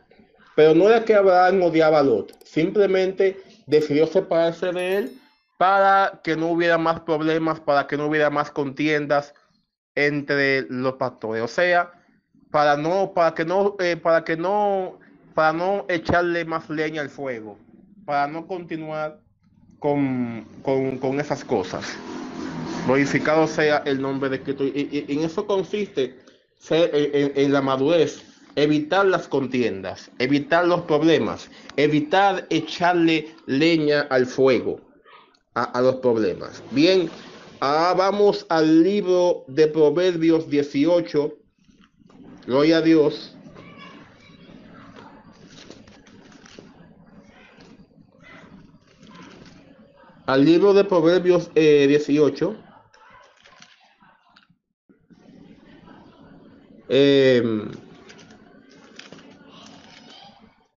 Pero 0.56 0.74
no 0.74 0.90
era 0.90 1.06
que 1.06 1.14
Abraham 1.14 1.62
odiaba 1.62 2.00
a 2.00 2.04
Lot, 2.04 2.34
simplemente 2.44 3.40
decidió 3.68 4.08
separarse 4.08 4.72
de 4.72 4.98
él 4.98 5.22
para 5.58 6.22
que 6.24 6.36
no 6.36 6.48
hubiera 6.48 6.78
más 6.78 7.00
problemas, 7.02 7.60
para 7.60 7.86
que 7.86 7.98
no 7.98 8.08
hubiera 8.08 8.30
más 8.30 8.50
contiendas, 8.50 9.34
entre 9.98 10.62
los 10.70 10.94
pastores. 10.94 11.44
O 11.44 11.48
sea, 11.48 11.92
para 12.52 12.78
no, 12.78 13.14
para 13.14 13.34
que 13.34 13.44
no, 13.44 13.76
eh, 13.80 13.98
para 13.98 14.24
que 14.24 14.38
no, 14.38 15.00
para 15.34 15.54
no 15.54 15.86
echarle 15.90 16.46
más 16.46 16.70
leña 16.70 17.02
al 17.02 17.10
fuego, 17.10 17.58
para 18.06 18.28
no 18.28 18.46
continuar 18.46 19.20
con, 19.80 20.46
con, 20.62 21.00
con 21.00 21.20
esas 21.20 21.44
cosas. 21.44 21.98
Glorificado 22.88 23.48
sea 23.48 23.84
el 23.86 24.02
nombre 24.02 24.30
de 24.30 24.42
Cristo. 24.42 24.64
Y, 24.64 25.06
y, 25.08 25.14
en 25.14 25.26
eso 25.26 25.46
consiste 25.46 26.18
ser, 26.58 26.90
en, 26.94 27.54
la 27.54 27.62
madurez, 27.62 28.24
evitar 28.56 29.06
las 29.06 29.28
contiendas, 29.28 30.10
evitar 30.18 30.66
los 30.66 30.82
problemas, 30.82 31.52
evitar 31.76 32.48
echarle 32.50 33.36
leña 33.46 34.08
al 34.10 34.26
fuego 34.26 34.82
a, 35.54 35.82
los 35.82 35.98
problemas. 35.98 36.64
Bien, 36.72 37.10
Ah, 37.60 37.96
vamos 37.98 38.46
al 38.50 38.84
libro 38.84 39.44
de 39.48 39.68
Proverbios 39.68 40.48
18. 40.48 41.34
Gloria 42.46 42.78
a 42.78 42.82
Dios. 42.82 43.36
Al 50.28 50.46
libro 50.46 50.76
de 50.76 50.84
Proverbios 50.84 51.50
eh, 51.56 51.88
18. 51.88 52.67
Eh, 56.90 57.44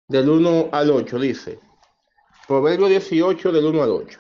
del 0.07 0.29
1 0.29 0.69
al 0.71 0.89
8 0.89 1.19
dice. 1.19 1.59
Proverbio 2.47 2.87
18 2.87 3.51
del 3.51 3.65
1 3.65 3.83
al 3.83 3.91
8. 3.91 4.19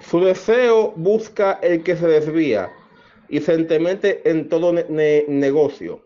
Su 0.00 0.20
deseo 0.20 0.92
busca 0.96 1.54
el 1.54 1.82
que 1.82 1.96
se 1.96 2.06
desvía 2.06 2.70
y 3.28 3.40
se 3.40 3.54
entemete 3.54 4.28
en 4.30 4.48
todo 4.48 4.72
ne 4.72 4.84
ne 4.88 5.24
negocio. 5.28 6.04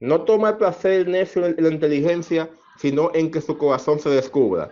No 0.00 0.22
toma 0.22 0.50
el 0.50 0.56
placer 0.56 1.06
necio 1.08 1.46
en 1.46 1.56
la 1.58 1.68
inteligencia, 1.70 2.50
sino 2.78 3.10
en 3.14 3.30
que 3.30 3.40
su 3.40 3.56
corazón 3.56 4.00
se 4.00 4.10
descubra. 4.10 4.70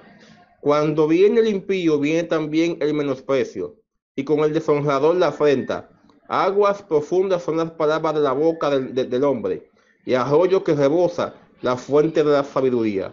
Cuando 0.60 1.06
viene 1.06 1.40
el 1.40 1.48
impío, 1.48 1.98
viene 1.98 2.24
también 2.24 2.76
el 2.80 2.92
menosprecio, 2.92 3.76
y 4.14 4.24
con 4.24 4.40
el 4.40 4.52
deshonrador 4.52 5.16
la 5.16 5.28
afrenta. 5.28 5.99
Aguas 6.32 6.80
profundas 6.80 7.42
son 7.42 7.56
las 7.56 7.72
palabras 7.72 8.14
de 8.14 8.20
la 8.20 8.30
boca 8.30 8.70
del, 8.70 8.94
de, 8.94 9.04
del 9.04 9.24
hombre, 9.24 9.68
y 10.06 10.14
arroyo 10.14 10.62
que 10.62 10.76
rebosa 10.76 11.34
la 11.60 11.76
fuente 11.76 12.22
de 12.22 12.30
la 12.30 12.44
sabiduría. 12.44 13.12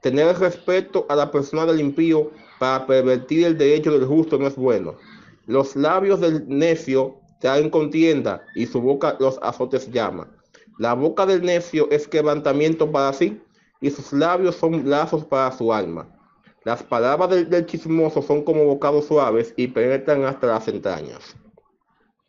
Tener 0.00 0.36
respeto 0.36 1.06
a 1.08 1.14
la 1.14 1.30
persona 1.30 1.64
del 1.64 1.78
impío 1.78 2.32
para 2.58 2.84
pervertir 2.84 3.46
el 3.46 3.56
derecho 3.56 3.92
del 3.92 4.04
justo 4.04 4.36
no 4.36 4.48
es 4.48 4.56
bueno. 4.56 4.96
Los 5.46 5.76
labios 5.76 6.20
del 6.20 6.44
necio 6.48 7.20
traen 7.40 7.70
contienda 7.70 8.44
y 8.56 8.66
su 8.66 8.80
boca 8.80 9.16
los 9.20 9.38
azotes 9.42 9.88
llama. 9.92 10.28
La 10.80 10.94
boca 10.94 11.24
del 11.24 11.42
necio 11.42 11.88
es 11.92 12.08
quebrantamiento 12.08 12.90
para 12.90 13.12
sí 13.12 13.40
y 13.80 13.92
sus 13.92 14.12
labios 14.12 14.56
son 14.56 14.90
lazos 14.90 15.24
para 15.24 15.52
su 15.52 15.72
alma. 15.72 16.08
Las 16.64 16.82
palabras 16.82 17.48
del 17.48 17.66
chismoso 17.66 18.22
son 18.22 18.42
como 18.42 18.64
bocados 18.64 19.06
suaves 19.06 19.54
y 19.56 19.68
penetran 19.68 20.24
hasta 20.24 20.48
las 20.48 20.66
entrañas. 20.66 21.36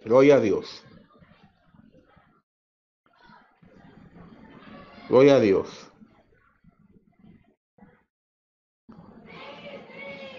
Gloria 0.04 0.36
a 0.36 0.40
Dios. 0.40 0.84
Gloria 5.10 5.36
a 5.36 5.40
Dios. 5.40 5.68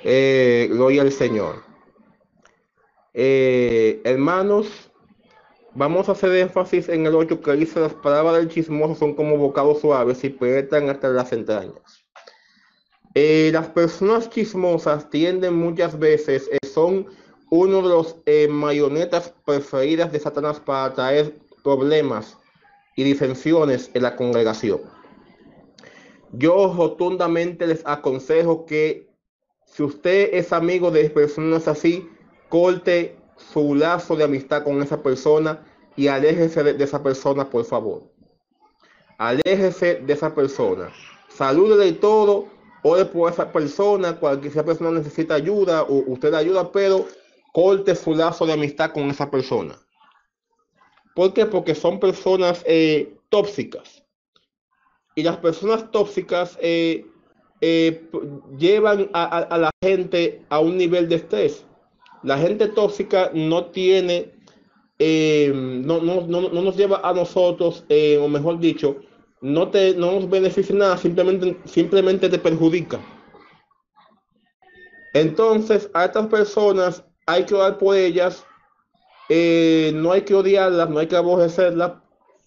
Eh, 0.05 0.69
gloria 0.71 1.03
al 1.03 1.13
Señor. 1.13 1.65
Eh, 3.15 4.01
hermanos, 4.05 4.91
vamos 5.75 6.09
a 6.09 6.13
hacer 6.13 6.31
énfasis 6.37 6.89
en 6.89 7.07
el 7.07 7.15
8 7.15 7.41
que 7.41 7.53
dice 7.53 7.81
las 7.81 7.95
palabras 7.95 8.37
del 8.37 8.49
chismoso 8.49 8.95
son 8.95 9.15
como 9.15 9.37
bocados 9.37 9.81
suaves 9.81 10.23
y 10.25 10.31
penetran 10.31 10.89
hasta 10.89 11.09
las 11.09 11.33
entrañas. 11.33 12.05
Eh, 13.15 13.51
las 13.53 13.69
personas 13.69 14.31
chismosas 14.31 15.11
tienden 15.11 15.55
muchas 15.55 15.99
veces, 15.99 16.49
eh, 16.53 16.67
son 16.67 17.07
uno 17.51 17.83
de 17.83 17.89
los 17.89 18.17
eh, 18.27 18.49
preferidas 19.45 20.13
de 20.13 20.21
Satanás 20.21 20.61
para 20.61 20.95
traer 20.95 21.35
problemas 21.63 22.37
y 22.97 23.05
disensiones 23.05 23.91
en 23.95 24.03
la 24.03 24.17
congregación. 24.17 24.81
Yo 26.33 26.75
rotundamente 26.77 27.67
les 27.67 27.83
aconsejo 27.87 28.67
que 28.67 29.09
si 29.65 29.83
usted 29.83 30.31
es 30.33 30.53
amigo 30.53 30.91
de 30.91 31.09
personas 31.11 31.69
así, 31.69 32.09
corte 32.49 33.17
su 33.37 33.75
lazo 33.75 34.17
de 34.17 34.25
amistad 34.25 34.65
con 34.65 34.83
esa 34.83 35.03
persona 35.03 35.65
y 35.97 36.09
aléjese 36.09 36.63
de, 36.63 36.75
de 36.75 36.85
esa 36.85 37.03
persona, 37.03 37.49
por 37.49 37.65
favor. 37.65 38.03
Aléjese 39.17 39.97
de 39.97 40.13
esa 40.13 40.35
persona. 40.35 40.91
Salúdele 41.29 41.89
y 41.89 41.93
todo, 41.93 42.47
ore 42.83 43.05
por 43.05 43.31
esa 43.31 43.53
persona, 43.53 44.19
cualquier 44.19 44.65
persona 44.65 44.91
necesita 44.91 45.35
ayuda, 45.35 45.83
o 45.83 46.05
usted 46.07 46.35
ayuda, 46.35 46.71
pero 46.73 47.07
corte 47.59 47.97
su 47.97 48.15
lazo 48.15 48.47
de 48.47 48.53
amistad 48.53 48.93
con 48.93 49.11
esa 49.11 49.29
persona. 49.29 49.75
¿Por 51.17 51.35
qué? 51.35 51.45
Porque 51.45 51.75
son 51.75 51.99
personas 51.99 52.63
eh, 52.69 53.17
tóxicas. 53.31 54.05
Y 55.17 55.25
las 55.25 55.39
personas 55.39 55.91
tóxicas 55.91 56.57
eh, 56.63 57.05
eh, 57.61 58.09
llevan 58.57 59.11
a, 59.13 59.59
la 59.59 59.71
gente 59.83 60.41
a 60.51 60.61
un 60.61 60.79
nivel 60.79 61.09
de 61.09 61.17
estrés. 61.17 61.67
La 62.23 62.39
gente 62.39 62.69
tóxica 62.69 63.33
no 63.35 63.65
tiene, 63.65 64.31
no, 65.01 66.01
no, 66.01 66.29
no, 66.29 66.41
no, 66.43 66.63
nos 66.63 66.77
lleva 66.77 67.01
a 67.03 67.13
nosotros, 67.13 67.85
o 68.21 68.29
mejor 68.29 68.61
dicho, 68.61 69.01
no, 69.41 69.69
te, 69.69 69.95
no 69.95 70.13
nos 70.13 70.31
beneficia 70.31 70.77
nada, 70.77 70.97
simplemente, 70.97 71.57
simplemente 71.65 72.29
te 72.29 72.39
perjudica. 72.39 73.01
Entonces, 75.13 75.91
a 75.95 76.05
estas 76.05 76.29
personas 76.29 77.08
hay 77.29 77.45
que 77.45 77.55
orar 77.55 77.77
por 77.77 77.95
ellas, 77.95 78.43
eh, 79.29 79.93
no 79.95 80.13
hay 80.13 80.23
que 80.23 80.35
odiarlas, 80.35 80.89
no 80.89 80.99
hay 80.99 81.07
que 81.07 81.17
aborrecerlas, 81.17 81.93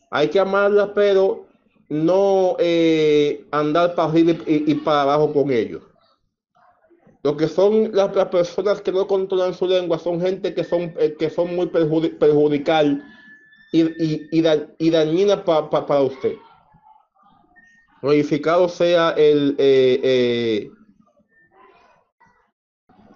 hay 0.09 0.29
que 0.29 0.39
amarlas, 0.39 0.89
pero 0.95 1.45
no 1.87 2.55
eh, 2.57 3.45
andar 3.51 3.93
para 3.93 4.09
arriba 4.09 4.31
y, 4.47 4.71
y, 4.71 4.75
para 4.75 5.03
abajo 5.03 5.31
con 5.31 5.51
ellos. 5.51 5.83
Lo 7.21 7.37
que 7.37 7.47
son 7.47 7.91
las, 7.93 8.09
personas 8.29 8.81
que 8.81 8.91
no 8.91 9.05
controlan 9.05 9.53
su 9.53 9.67
lengua 9.67 9.99
son 9.99 10.19
gente 10.19 10.55
que 10.55 10.63
son, 10.63 10.95
eh, 10.97 11.15
que 11.19 11.29
son 11.29 11.55
muy 11.55 11.67
perjudic 11.67 12.17
perjudicial 12.17 13.03
y, 13.71 13.81
y, 14.03 14.27
y, 14.31 14.41
da, 14.41 14.67
y 14.79 14.89
dañina 14.89 15.45
pa, 15.45 15.69
pa, 15.69 15.85
para 15.85 16.01
usted. 16.01 16.33
Glorificado 18.01 18.67
sea 18.67 19.11
el 19.11 19.55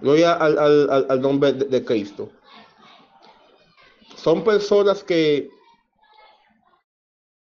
gloria 0.01 0.33
al, 0.33 0.57
al, 0.57 1.05
al 1.09 1.21
nombre 1.21 1.53
de, 1.53 1.85
Cristo. 1.85 2.29
Son 4.15 4.43
personas 4.43 5.03
que 5.03 5.49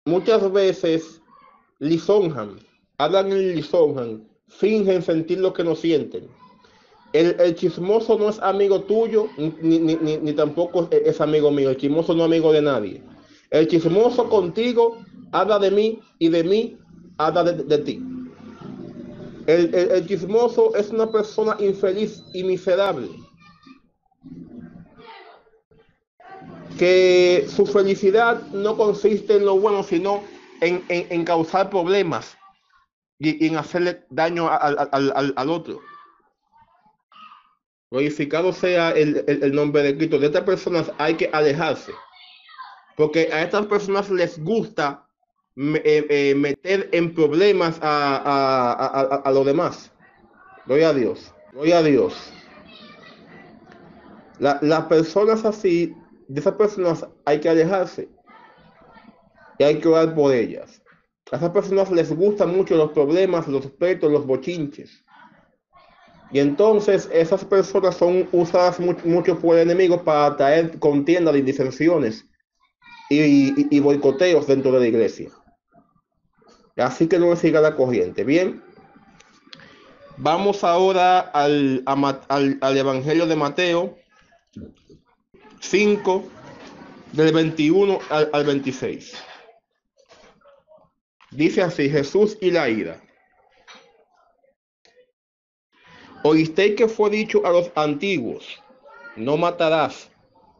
muchas 0.06 0.52
veces 0.52 1.22
lisonjan, 1.80 2.60
hablan 2.98 3.32
en 3.32 3.56
lisonjan, 3.56 4.28
fingen 4.48 5.02
sentir 5.02 5.40
lo 5.40 5.54
que 5.54 5.64
no 5.64 5.76
sienten. 5.76 6.28
El, 7.12 7.36
el, 7.40 7.56
chismoso 7.56 8.20
no 8.20 8.30
es 8.30 8.40
amigo 8.40 8.82
tuyo, 8.82 9.28
ni, 9.38 9.80
ni, 9.80 9.96
ni, 9.96 10.18
ni, 10.18 10.34
tampoco 10.34 10.88
es 10.92 11.20
amigo 11.20 11.50
mío. 11.50 11.72
El 11.72 11.78
chismoso 11.78 12.14
no 12.14 12.20
es 12.20 12.26
amigo 12.28 12.52
de 12.52 12.62
nadie. 12.62 13.04
El 13.50 13.68
chismoso 13.68 14.30
contigo 14.30 14.98
habla 15.32 15.58
de 15.58 15.72
mí 15.72 16.00
y 16.20 16.30
de 16.30 16.44
mí 16.44 16.78
habla 17.18 17.44
de, 17.44 17.64
de 17.64 17.78
ti. 17.80 18.19
El, 19.50 20.06
chismoso 20.08 20.76
es 20.76 20.92
una 20.92 21.12
persona 21.12 21.58
infeliz 21.60 22.24
y 22.34 22.44
miserable. 22.44 23.10
Que 26.78 27.48
su 27.50 27.66
felicidad 27.66 28.44
no 28.50 28.78
consiste 28.78 29.38
en 29.38 29.46
lo 29.46 29.60
bueno, 29.60 29.82
sino 29.82 30.24
en, 30.62 31.26
causar 31.26 31.72
problemas 31.72 32.38
y, 33.18 33.48
en 33.48 33.58
hacerle 33.58 34.06
daño 34.12 34.48
al, 34.50 35.50
otro. 35.50 35.82
Glorificado 37.90 38.54
sea 38.54 38.92
el, 38.92 39.24
el, 39.26 39.44
el, 39.44 39.52
nombre 39.52 39.82
de 39.82 39.98
Cristo. 39.98 40.20
De 40.20 40.28
estas 40.28 40.44
personas 40.44 40.92
hay 41.00 41.16
que 41.16 41.28
alejarse. 41.34 41.92
Porque 42.96 43.30
a 43.34 43.42
estas 43.42 43.66
personas 43.66 44.12
les 44.12 44.38
gusta 44.44 45.09
eh, 45.62 46.06
eh, 46.10 46.36
meter 46.36 46.88
en 46.94 47.14
problemas 47.14 47.80
a, 47.82 48.16
a, 48.16 48.72
a, 48.72 49.16
a, 49.18 49.32
los 49.32 49.46
demás. 49.46 49.92
Gloria 50.66 50.90
a 50.90 50.94
Dios. 50.94 51.34
Gloria 51.52 51.80
a 51.80 51.84
Dios. 51.84 52.32
La, 54.40 54.58
las 54.62 54.86
personas 54.86 55.44
así, 55.44 55.94
de 56.30 56.40
esas 56.40 56.54
personas 56.54 57.06
hay 57.26 57.42
que 57.42 57.50
alejarse. 57.50 58.08
Y 59.58 59.64
hay 59.66 59.80
que 59.80 59.88
orar 59.90 60.16
por 60.16 60.34
ellas. 60.34 60.82
A 61.30 61.36
esas 61.36 61.50
personas 61.50 61.92
les 61.92 62.16
gustan 62.16 62.56
mucho 62.56 62.78
los 62.78 62.92
problemas, 62.92 63.46
los 63.50 63.68
pleitos, 63.68 64.10
los 64.10 64.26
bochinches. 64.26 65.04
Y 66.32 66.40
entonces 66.40 67.10
esas 67.12 67.44
personas 67.44 67.98
son 67.98 68.30
usadas 68.32 68.80
mucho, 68.80 69.06
mucho 69.06 69.38
por 69.38 69.58
el 69.58 69.64
enemigo 69.64 70.06
para 70.06 70.38
traer 70.38 70.80
contiendas 70.80 71.36
y 71.36 71.42
disensiones 71.42 72.26
y, 73.10 73.20
y, 73.20 73.68
y, 73.72 73.80
boicoteos 73.80 74.48
dentro 74.48 74.72
de 74.72 74.80
la 74.80 74.88
iglesia. 74.88 75.32
Así 76.80 77.08
que 77.08 77.20
no 77.20 77.36
siga 77.36 77.62
la 77.62 77.76
corriente. 77.76 78.24
Bien, 78.24 78.64
vamos 80.18 80.64
ahora 80.64 81.20
al, 81.20 81.84
al 81.86 82.78
Evangelio 82.78 83.28
de 83.28 83.36
Mateo 83.36 83.98
5, 85.60 86.24
del 87.12 87.34
21 87.34 88.00
al, 88.10 88.30
al 88.34 88.46
26. 88.46 89.14
Dice 91.32 91.62
así, 91.62 91.90
Jesús 91.90 92.38
y 92.42 92.52
la 92.52 92.70
ira. 92.70 93.02
Oísteis 96.24 96.76
que 96.76 96.88
fue 96.88 97.10
dicho 97.10 97.46
a 97.46 97.52
los 97.52 97.72
antiguos, 97.76 98.62
no 99.16 99.38
matarás, 99.38 100.10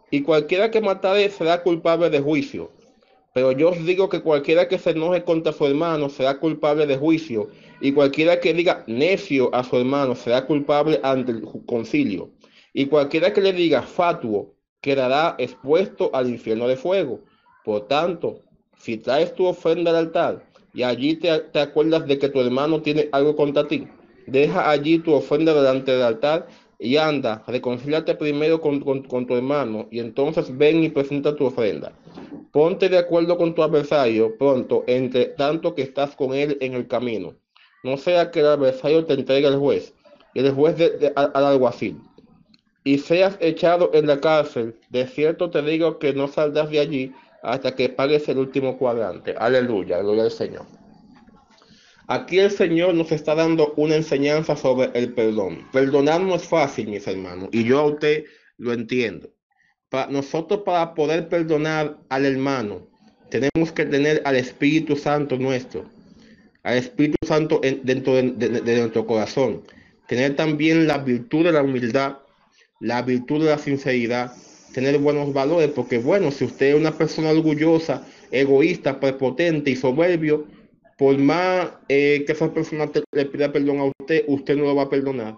y 0.10 0.22
cualquiera 0.22 0.72
que 0.72 0.80
matare 0.80 1.30
será 1.30 1.62
culpable 1.64 2.10
de 2.10 2.22
juicio. 2.22 2.72
Pero 3.34 3.52
yo 3.52 3.70
os 3.70 3.86
digo 3.86 4.10
que 4.10 4.22
cualquiera 4.22 4.68
que 4.68 4.80
se 4.80 4.92
enoje 4.92 5.24
contra 5.24 5.54
su 5.54 5.66
hermano 5.66 6.10
será 6.10 6.40
culpable 6.40 6.88
de 6.88 6.98
juicio, 6.98 7.50
y 7.80 7.92
cualquiera 7.92 8.40
que 8.40 8.54
diga 8.54 8.84
necio 8.88 9.54
a 9.54 9.64
su 9.64 9.78
hermano 9.78 10.16
será 10.16 10.46
culpable 10.46 11.00
ante 11.04 11.32
el 11.32 11.44
concilio, 11.66 12.32
y 12.74 12.88
cualquiera 12.88 13.32
que 13.34 13.42
le 13.42 13.54
diga 13.54 13.84
fatuo 13.84 14.56
quedará 14.82 15.36
expuesto 15.38 16.10
al 16.14 16.30
infierno 16.30 16.68
de 16.68 16.78
fuego. 16.78 17.22
Por 17.66 17.88
tanto, 17.88 18.40
si 18.78 18.98
traes 18.98 19.36
tu 19.36 19.46
ofrenda 19.46 19.92
al 19.92 19.98
altar 19.98 20.46
y 20.74 20.84
allí 20.84 21.16
te, 21.16 21.40
te 21.40 21.60
acuerdas 21.60 22.08
de 22.08 22.18
que 22.18 22.30
tu 22.30 22.40
hermano 22.40 22.82
tiene 22.82 23.10
algo 23.12 23.36
contra 23.36 23.68
ti, 23.68 23.88
deja 24.26 24.70
allí 24.70 25.00
tu 25.00 25.14
ofrenda 25.14 25.54
delante 25.54 25.92
del 25.92 26.04
altar 26.04 26.48
y 26.80 26.96
anda, 26.96 27.44
reconcíliate 27.46 28.16
primero 28.16 28.62
con, 28.62 28.80
con, 28.80 29.04
con, 29.04 29.28
tu 29.28 29.36
hermano 29.36 29.88
y 29.92 30.00
entonces 30.00 30.58
ven 30.58 30.82
y 30.84 30.90
presenta 30.90 31.36
tu 31.36 31.46
ofrenda. 31.46 31.92
Ponte 32.54 32.88
de 32.88 32.98
acuerdo 32.98 33.38
con 33.38 33.54
tu 33.54 33.62
adversario 33.62 34.38
pronto, 34.38 34.86
entre 34.88 35.26
tanto 35.26 35.76
que 35.76 35.82
estás 35.82 36.16
con 36.16 36.34
él 36.34 36.58
en 36.62 36.74
el 36.74 36.88
camino. 36.88 37.36
No 37.84 37.98
sea 37.98 38.32
que 38.32 38.40
el 38.40 38.48
adversario 38.48 39.06
te 39.06 39.14
entregue 39.14 39.48
al 39.48 39.60
juez 39.60 39.94
y 40.34 40.40
el 40.40 40.52
juez 40.54 40.78
de, 40.78 40.92
de, 40.98 41.14
al 41.16 41.46
alguacil 41.46 41.98
y 42.84 42.98
seas 42.98 43.38
echado 43.42 43.92
en 43.94 44.08
la 44.08 44.20
cárcel. 44.20 44.80
De 44.90 45.06
cierto 45.06 45.50
te 45.50 45.62
digo 45.62 46.00
que 46.00 46.14
no 46.14 46.28
saldrás 46.28 46.70
de 46.70 46.80
allí 46.80 47.14
hasta 47.44 47.76
que 47.76 47.90
pagues 47.90 48.28
el 48.30 48.38
último 48.38 48.78
cuadrante. 48.78 49.36
Aleluya, 49.38 50.00
gloria 50.00 50.24
al 50.24 50.32
Señor. 50.32 50.79
Aquí 52.12 52.40
el 52.40 52.50
Señor 52.50 52.96
nos 52.96 53.12
está 53.12 53.36
dando 53.36 53.76
una 53.78 53.96
enseñanza 53.96 54.56
sobre 54.56 54.90
el 54.96 55.14
perdón. 55.14 55.68
Perdonar 55.72 56.20
no 56.22 56.34
es 56.34 56.44
fácil, 56.44 56.88
mis 56.88 57.06
hermanos, 57.06 57.50
y 57.52 57.64
yo 57.64 57.78
a 57.78 57.86
usted 57.86 58.26
lo 58.58 58.74
entiendo. 58.74 59.30
Para 59.90 60.10
nosotros 60.10 60.62
para 60.66 60.96
poder 60.96 61.30
perdonar 61.30 62.00
al 62.10 62.26
hermano, 62.26 62.90
tenemos 63.30 63.72
que 63.72 63.86
tener 63.86 64.24
al 64.26 64.38
Espíritu 64.38 64.96
Santo 64.96 65.38
nuestro, 65.38 65.86
al 66.64 66.78
Espíritu 66.78 67.18
Santo 67.28 67.60
en, 67.62 67.82
dentro 67.84 68.16
de, 68.16 68.24
de, 68.32 68.62
de 68.62 68.78
nuestro 68.80 69.06
corazón. 69.06 69.62
Tener 70.08 70.36
también 70.36 70.88
la 70.88 70.98
virtud 70.98 71.44
de 71.44 71.52
la 71.52 71.62
humildad, 71.62 72.18
la 72.80 73.04
virtud 73.04 73.44
de 73.44 73.52
la 73.52 73.60
sinceridad, 73.60 74.34
tener 74.74 74.98
buenos 74.98 75.32
valores, 75.32 75.70
porque 75.76 76.00
bueno, 76.00 76.32
si 76.32 76.46
usted 76.46 76.70
es 76.70 76.76
una 76.76 76.98
persona 76.98 77.30
orgullosa, 77.30 78.04
egoísta, 78.32 79.00
prepotente 79.00 79.70
y 79.70 79.76
soberbio, 79.76 80.48
por 81.00 81.18
más 81.18 81.70
eh, 81.88 82.26
que 82.28 82.34
esa 82.34 82.54
persona 82.54 82.92
le 83.14 83.26
pida 83.26 83.54
perdón 83.54 83.80
a 83.80 83.86
usted, 83.86 84.26
usted 84.28 84.58
no 84.58 84.66
lo 84.66 84.76
va 84.76 84.84
a 84.84 84.90
perdonar. 84.90 85.38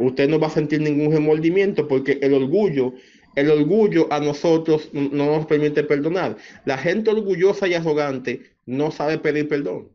Usted 0.00 0.28
no 0.28 0.40
va 0.40 0.48
a 0.48 0.50
sentir 0.50 0.80
ningún 0.80 1.12
remordimiento 1.12 1.86
porque 1.86 2.18
el 2.20 2.34
orgullo, 2.34 2.92
el 3.36 3.48
orgullo 3.48 4.12
a 4.12 4.18
nosotros 4.18 4.88
no 4.92 5.26
nos 5.26 5.46
permite 5.46 5.84
perdonar. 5.84 6.36
La 6.64 6.76
gente 6.76 7.10
orgullosa 7.10 7.68
y 7.68 7.74
arrogante 7.74 8.42
no 8.66 8.90
sabe 8.90 9.18
pedir 9.18 9.46
perdón. 9.46 9.88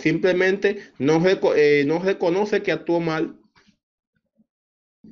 Simplemente 0.00 0.78
no, 1.00 1.20
eh, 1.56 1.84
no 1.84 1.98
reconoce 1.98 2.62
que 2.62 2.70
actuó 2.70 3.00
mal 3.00 3.36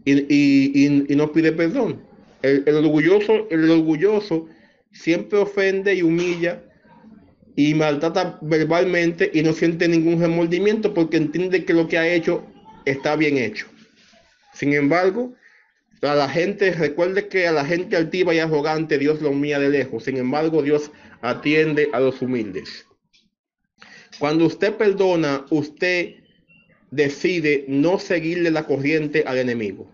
y, 0.05 1.07
no 1.09 1.33
pide 1.33 1.51
perdón. 1.51 2.05
El, 2.43 2.73
orgulloso, 2.73 3.49
el 3.51 3.69
orgulloso 3.69 4.47
siempre 4.93 5.41
ofende 5.41 5.97
y 5.97 6.03
humilla 6.03 6.63
y 7.59 7.75
maltrata 7.75 8.39
verbalmente 8.41 9.33
y 9.35 9.43
no 9.43 9.53
siente 9.53 9.89
ningún 9.89 10.21
remordimiento 10.21 10.95
porque 10.95 11.17
entiende 11.17 11.65
que 11.65 11.75
lo 11.75 11.89
que 11.89 11.99
ha 11.99 12.07
hecho 12.07 12.47
está 12.85 13.17
bien 13.17 13.37
hecho. 13.37 13.67
Sin 14.55 14.75
embargo, 14.75 15.35
a 16.03 16.15
la 16.15 16.29
gente, 16.29 16.71
recuerde 16.71 17.27
que 17.27 17.49
a 17.49 17.53
la 17.53 17.65
gente 17.65 17.97
altiva 17.97 18.33
y 18.33 18.39
arrogante 18.39 18.97
Dios 18.97 19.21
lo 19.21 19.33
mía 19.33 19.59
de 19.59 19.71
lejos. 19.71 20.05
Sin 20.05 20.19
embargo, 20.19 20.63
Dios 20.63 20.93
atiende 21.21 21.89
a 21.93 21.99
los 21.99 22.23
humildes. 22.23 22.87
Cuando 24.21 24.47
usted 24.47 24.77
perdona, 24.77 25.45
usted 25.51 26.15
decide 26.93 27.65
no 27.67 27.99
seguirle 27.99 28.53
la 28.53 28.67
corriente 28.67 29.25
al 29.27 29.37
enemigo. 29.37 29.91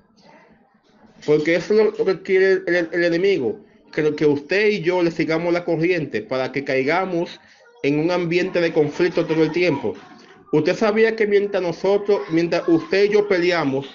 Porque 1.24 1.54
eso 1.54 1.72
es 1.80 1.98
lo 1.98 2.04
que 2.04 2.20
quiere 2.20 2.62
el, 2.66 3.04
enemigo, 3.04 3.64
que, 3.94 4.14
que 4.14 4.26
usted 4.26 4.68
y 4.68 4.80
yo 4.82 5.02
le 5.02 5.10
sigamos 5.10 5.52
la 5.52 5.64
corriente 5.64 6.22
para 6.22 6.52
que 6.52 6.64
caigamos 6.64 7.40
en 7.82 7.98
un 7.98 8.10
ambiente 8.10 8.60
de 8.60 8.72
conflicto 8.72 9.26
todo 9.26 9.42
el 9.42 9.52
tiempo. 9.52 9.94
Usted 10.52 10.76
sabía 10.76 11.16
que 11.16 11.26
mientras 11.26 11.62
nosotros, 11.62 12.22
mientras 12.30 12.66
usted 12.68 13.04
y 13.04 13.08
yo 13.10 13.28
peleamos, 13.28 13.86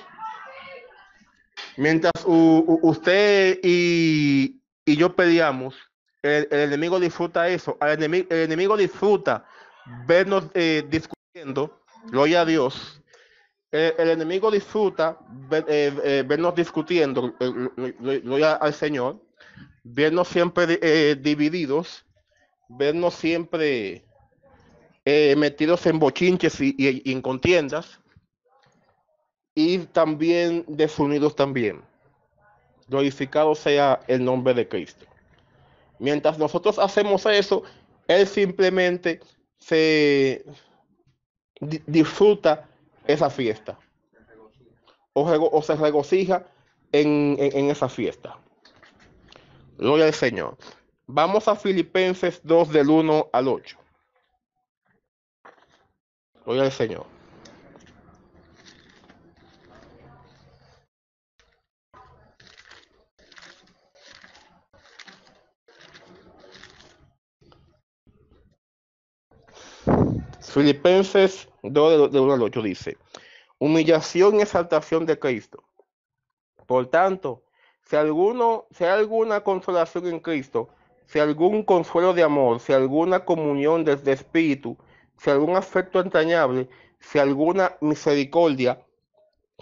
mientras 1.78 2.12
usted 2.26 3.60
y, 3.64 4.60
yo 4.86 5.16
peleamos, 5.16 5.76
el, 6.22 6.48
enemigo 6.52 7.00
disfruta 7.00 7.48
eso. 7.48 7.78
El 7.82 7.90
enemigo, 7.90 8.28
el 8.30 8.40
enemigo 8.40 8.76
disfruta 8.76 9.46
vernos 10.06 10.46
eh, 10.54 10.84
discutiendo, 10.90 11.82
gloria 12.12 12.42
a 12.42 12.46
Dios, 12.46 13.00
el, 13.72 14.10
enemigo 14.10 14.50
disfruta 14.50 15.20
eh, 15.52 15.94
eh, 16.04 16.24
vernos 16.26 16.56
discutiendo, 16.56 17.36
eh, 17.40 18.58
al 18.60 18.74
Señor, 18.74 19.22
vernos 19.84 20.28
siempre 20.28 21.16
divididos, 21.16 22.06
vernos 22.68 23.16
siempre 23.16 24.06
metidos 25.06 25.86
en 25.86 26.00
bochinches 26.00 26.60
y, 26.62 27.02
en 27.12 27.22
contiendas, 27.22 28.00
y 29.56 29.80
también 29.80 30.64
desunidos 30.68 31.36
también. 31.36 31.82
Glorificado 32.88 33.56
sea 33.56 34.00
el 34.08 34.24
nombre 34.24 34.54
de 34.54 34.68
Cristo. 34.68 35.06
Mientras 36.00 36.40
nosotros 36.40 36.80
hacemos 36.80 37.26
eso, 37.26 37.64
Él 38.08 38.26
simplemente 38.26 39.20
se 39.60 40.46
disfruta 41.60 42.70
esa 43.06 43.30
fiesta. 43.30 43.78
O, 45.14 45.62
se 45.62 45.76
regocija 45.76 46.46
en, 46.92 47.38
esa 47.70 47.90
fiesta. 47.90 48.38
Gloria 49.80 50.08
al 50.08 50.14
Señor. 50.14 50.58
Vamos 51.08 51.48
a 51.48 51.56
Filipenses 51.56 52.42
2 52.44 52.70
del 52.70 52.90
1 52.90 53.30
al 53.32 53.48
8. 53.48 53.78
Gloria 56.44 56.64
al 56.64 56.72
Señor. 56.74 57.06
Filipenses 70.42 71.48
2 71.64 72.12
de 72.12 72.20
1 72.20 72.34
al 72.34 72.42
8 72.42 72.62
dice, 72.62 72.98
humillación 73.60 74.40
y 74.40 74.42
exaltación 74.42 75.06
de 75.06 75.18
Cristo. 75.18 75.64
Por 76.66 76.88
tanto, 76.88 77.44
si, 77.90 77.96
alguno, 77.96 78.66
si 78.72 78.84
hay 78.84 78.92
alguna 78.92 79.42
consolación 79.42 80.06
en 80.06 80.20
Cristo, 80.20 80.70
si 81.08 81.18
algún 81.18 81.64
consuelo 81.64 82.14
de 82.14 82.22
amor, 82.22 82.60
si 82.60 82.72
alguna 82.72 83.26
comunión 83.26 83.84
desde 83.84 84.12
espíritu, 84.12 84.78
si 85.18 85.32
algún 85.32 85.56
afecto 85.56 86.00
entrañable, 86.00 86.70
si 87.00 87.18
alguna 87.18 87.76
misericordia, 87.82 88.80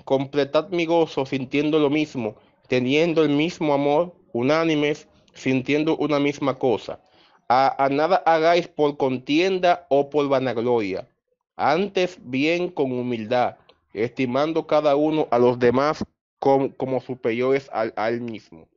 completad 0.03 0.67
mi 0.69 0.85
gozo 0.85 1.25
sintiendo 1.25 1.79
lo 1.79 1.89
mismo, 1.89 2.35
teniendo 2.67 3.23
el 3.23 3.29
mismo 3.29 3.73
amor, 3.73 4.13
unánimes, 4.33 5.07
sintiendo 5.33 5.95
una 5.95 6.19
misma 6.19 6.59
cosa. 6.59 6.99
A, 7.47 7.87
nada 7.89 8.17
hagáis 8.25 8.67
por 8.67 8.97
contienda 8.97 9.87
o 9.89 10.09
por 10.09 10.27
vanagloria, 10.27 11.07
antes 11.55 12.19
bien 12.21 12.67
con 12.67 12.91
humildad, 12.91 13.55
estimando 13.93 14.67
cada 14.67 14.97
uno 14.97 15.29
a 15.31 15.39
los 15.39 15.57
demás 15.59 16.03
como, 16.39 17.01
superiores 17.01 17.69
al, 17.71 17.93
a 17.95 18.09
él 18.09 18.21
mismo, 18.21 18.67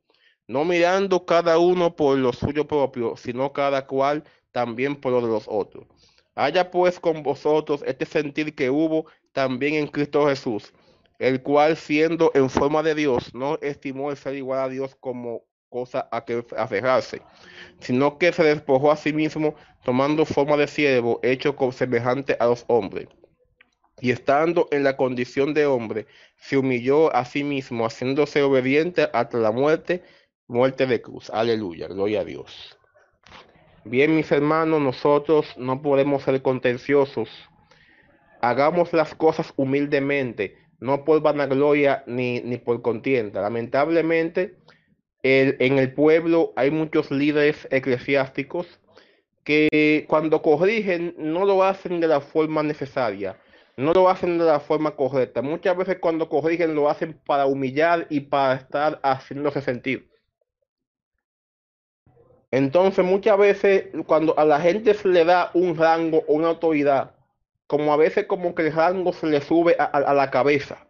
no 0.47 0.65
mirando 0.65 1.25
cada 1.25 1.57
uno 1.59 1.95
por 1.95 2.17
lo 2.17 2.33
suyo 2.33 2.67
propio, 2.67 3.15
sino 3.15 3.53
cada 3.53 3.87
cual 3.87 4.23
también 4.51 4.95
por 4.95 5.11
lo 5.13 5.21
de 5.21 5.27
los 5.27 5.45
otros. 5.47 5.87
Haya 6.35 6.71
pues 6.71 6.99
con 6.99 7.23
vosotros 7.23 7.83
este 7.85 8.05
sentir 8.05 8.55
que 8.55 8.69
hubo 8.69 9.05
también 9.33 9.75
en 9.75 9.87
Cristo 9.87 10.27
Jesús, 10.27 10.73
el 11.19 11.41
cual 11.43 11.77
siendo 11.77 12.31
en 12.33 12.49
forma 12.49 12.81
de 12.83 12.95
Dios, 12.95 13.33
no 13.33 13.57
estimó 13.61 14.11
el 14.11 14.17
ser 14.17 14.35
igual 14.35 14.59
a 14.59 14.69
Dios 14.69 14.95
como 14.99 15.43
cosa 15.69 16.07
a 16.11 16.25
que 16.25 16.45
aferrarse, 16.57 17.21
sino 17.79 18.17
que 18.17 18.33
se 18.33 18.43
despojó 18.43 18.91
a 18.91 18.97
sí 18.97 19.13
mismo, 19.13 19.55
tomando 19.83 20.25
forma 20.25 20.57
de 20.57 20.67
siervo, 20.67 21.19
hecho 21.23 21.55
semejante 21.71 22.35
a 22.39 22.47
los 22.47 22.65
hombres. 22.67 23.07
Y 24.01 24.11
estando 24.11 24.67
en 24.71 24.83
la 24.83 24.97
condición 24.97 25.53
de 25.53 25.67
hombre, 25.67 26.07
se 26.37 26.57
humilló 26.57 27.15
a 27.15 27.23
sí 27.23 27.43
mismo, 27.43 27.85
haciéndose 27.85 28.41
obediente 28.41 29.07
hasta 29.13 29.37
la 29.37 29.51
muerte, 29.51 30.03
muerte 30.47 30.87
de 30.87 31.01
cruz. 31.01 31.29
Aleluya, 31.29 31.87
gloria 31.87 32.21
a 32.21 32.25
Dios. 32.25 32.77
Bien, 33.85 34.15
mis 34.15 34.31
hermanos, 34.31 34.81
nosotros 34.81 35.55
no 35.57 35.81
podemos 35.81 36.23
ser 36.23 36.41
contenciosos. 36.41 37.29
Hagamos 38.41 38.91
las 38.91 39.13
cosas 39.13 39.53
humildemente, 39.55 40.57
no 40.79 41.05
por 41.05 41.21
vanagloria 41.21 42.03
ni, 42.07 42.41
ni 42.41 42.57
por 42.57 42.81
contienda. 42.81 43.41
Lamentablemente, 43.41 44.57
en 45.23 45.77
el 45.77 45.93
pueblo 45.93 46.53
hay 46.55 46.71
muchos 46.71 47.11
líderes 47.11 47.67
eclesiásticos 47.69 48.67
que 49.43 50.05
cuando 50.07 50.41
corrigen 50.41 51.13
no 51.17 51.45
lo 51.45 51.63
hacen 51.63 51.99
de 51.99 52.07
la 52.07 52.21
forma 52.21 52.63
necesaria, 52.63 53.37
no 53.77 53.93
lo 53.93 54.09
hacen 54.09 54.37
de 54.37 54.45
la 54.45 54.59
forma 54.59 54.95
correcta. 54.95 55.41
Muchas 55.41 55.75
veces 55.77 55.97
cuando 55.99 56.29
corrigen 56.29 56.75
lo 56.75 56.89
hacen 56.89 57.19
para 57.25 57.45
humillar 57.45 58.07
y 58.09 58.21
para 58.21 58.55
estar 58.55 58.99
haciéndose 59.03 59.61
sentir. 59.61 60.09
Entonces 62.51 63.05
muchas 63.05 63.37
veces 63.37 63.85
cuando 64.05 64.37
a 64.37 64.45
la 64.45 64.59
gente 64.59 64.93
se 64.93 65.07
le 65.07 65.23
da 65.23 65.51
un 65.53 65.77
rango 65.77 66.23
o 66.27 66.33
una 66.33 66.49
autoridad, 66.49 67.15
como 67.67 67.93
a 67.93 67.97
veces 67.97 68.25
como 68.25 68.53
que 68.53 68.67
el 68.67 68.73
rango 68.73 69.13
se 69.13 69.27
le 69.27 69.39
sube 69.41 69.75
a 69.79 70.13
la 70.13 70.29
cabeza 70.29 70.85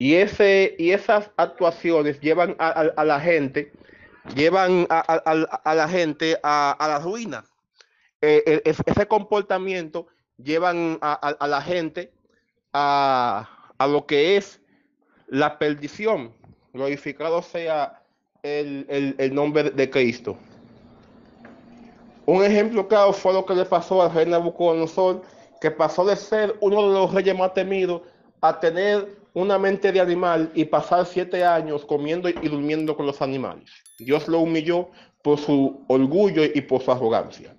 y, 0.00 0.14
ese, 0.14 0.74
y 0.78 0.92
esas 0.92 1.30
actuaciones 1.36 2.18
llevan 2.22 2.56
a, 2.58 3.04
la 3.04 3.20
gente, 3.20 3.70
llevan 4.34 4.86
a, 4.88 5.74
la 5.74 5.88
gente 5.88 6.38
a, 6.42 6.74
la 6.80 6.98
ruina. 7.00 7.44
Eh, 8.22 8.42
eh, 8.46 8.62
ese 8.64 9.06
comportamiento 9.06 10.06
llevan 10.42 10.98
a, 11.00 11.46
la 11.46 11.62
gente 11.62 12.12
a, 12.72 13.48
lo 13.80 14.06
que 14.06 14.36
es 14.36 14.60
la 15.28 15.58
perdición. 15.58 16.32
Glorificado 16.72 17.42
sea 17.42 18.02
el, 18.42 19.14
el 19.18 19.34
nombre 19.34 19.70
de 19.70 19.90
Cristo. 19.90 20.36
Un 22.26 22.44
ejemplo 22.44 22.86
claro 22.86 23.12
fue 23.12 23.32
lo 23.32 23.44
que 23.44 23.54
le 23.54 23.64
pasó 23.64 24.02
al 24.02 24.14
rey 24.14 24.26
Nabucodonosor, 24.26 25.22
que 25.60 25.70
pasó 25.70 26.04
de 26.04 26.14
ser 26.14 26.56
uno 26.60 26.86
de 26.86 26.94
los 26.94 27.12
reyes 27.12 27.36
más 27.36 27.54
temidos 27.54 28.02
a 28.40 28.60
tener 28.60 29.18
una 29.34 29.58
mente 29.58 29.92
de 29.92 30.00
animal 30.00 30.50
y 30.54 30.64
pasar 30.64 31.06
siete 31.06 31.44
años 31.44 31.84
comiendo 31.84 32.28
y 32.28 32.32
durmiendo 32.48 32.96
con 32.96 33.06
los 33.06 33.20
animales. 33.22 33.70
Dios 33.98 34.28
lo 34.28 34.40
humilló 34.40 34.90
por 35.22 35.38
su 35.38 35.84
orgullo 35.88 36.44
y 36.44 36.60
por 36.60 36.82
su 36.82 36.90
arrogancia. 36.92 37.54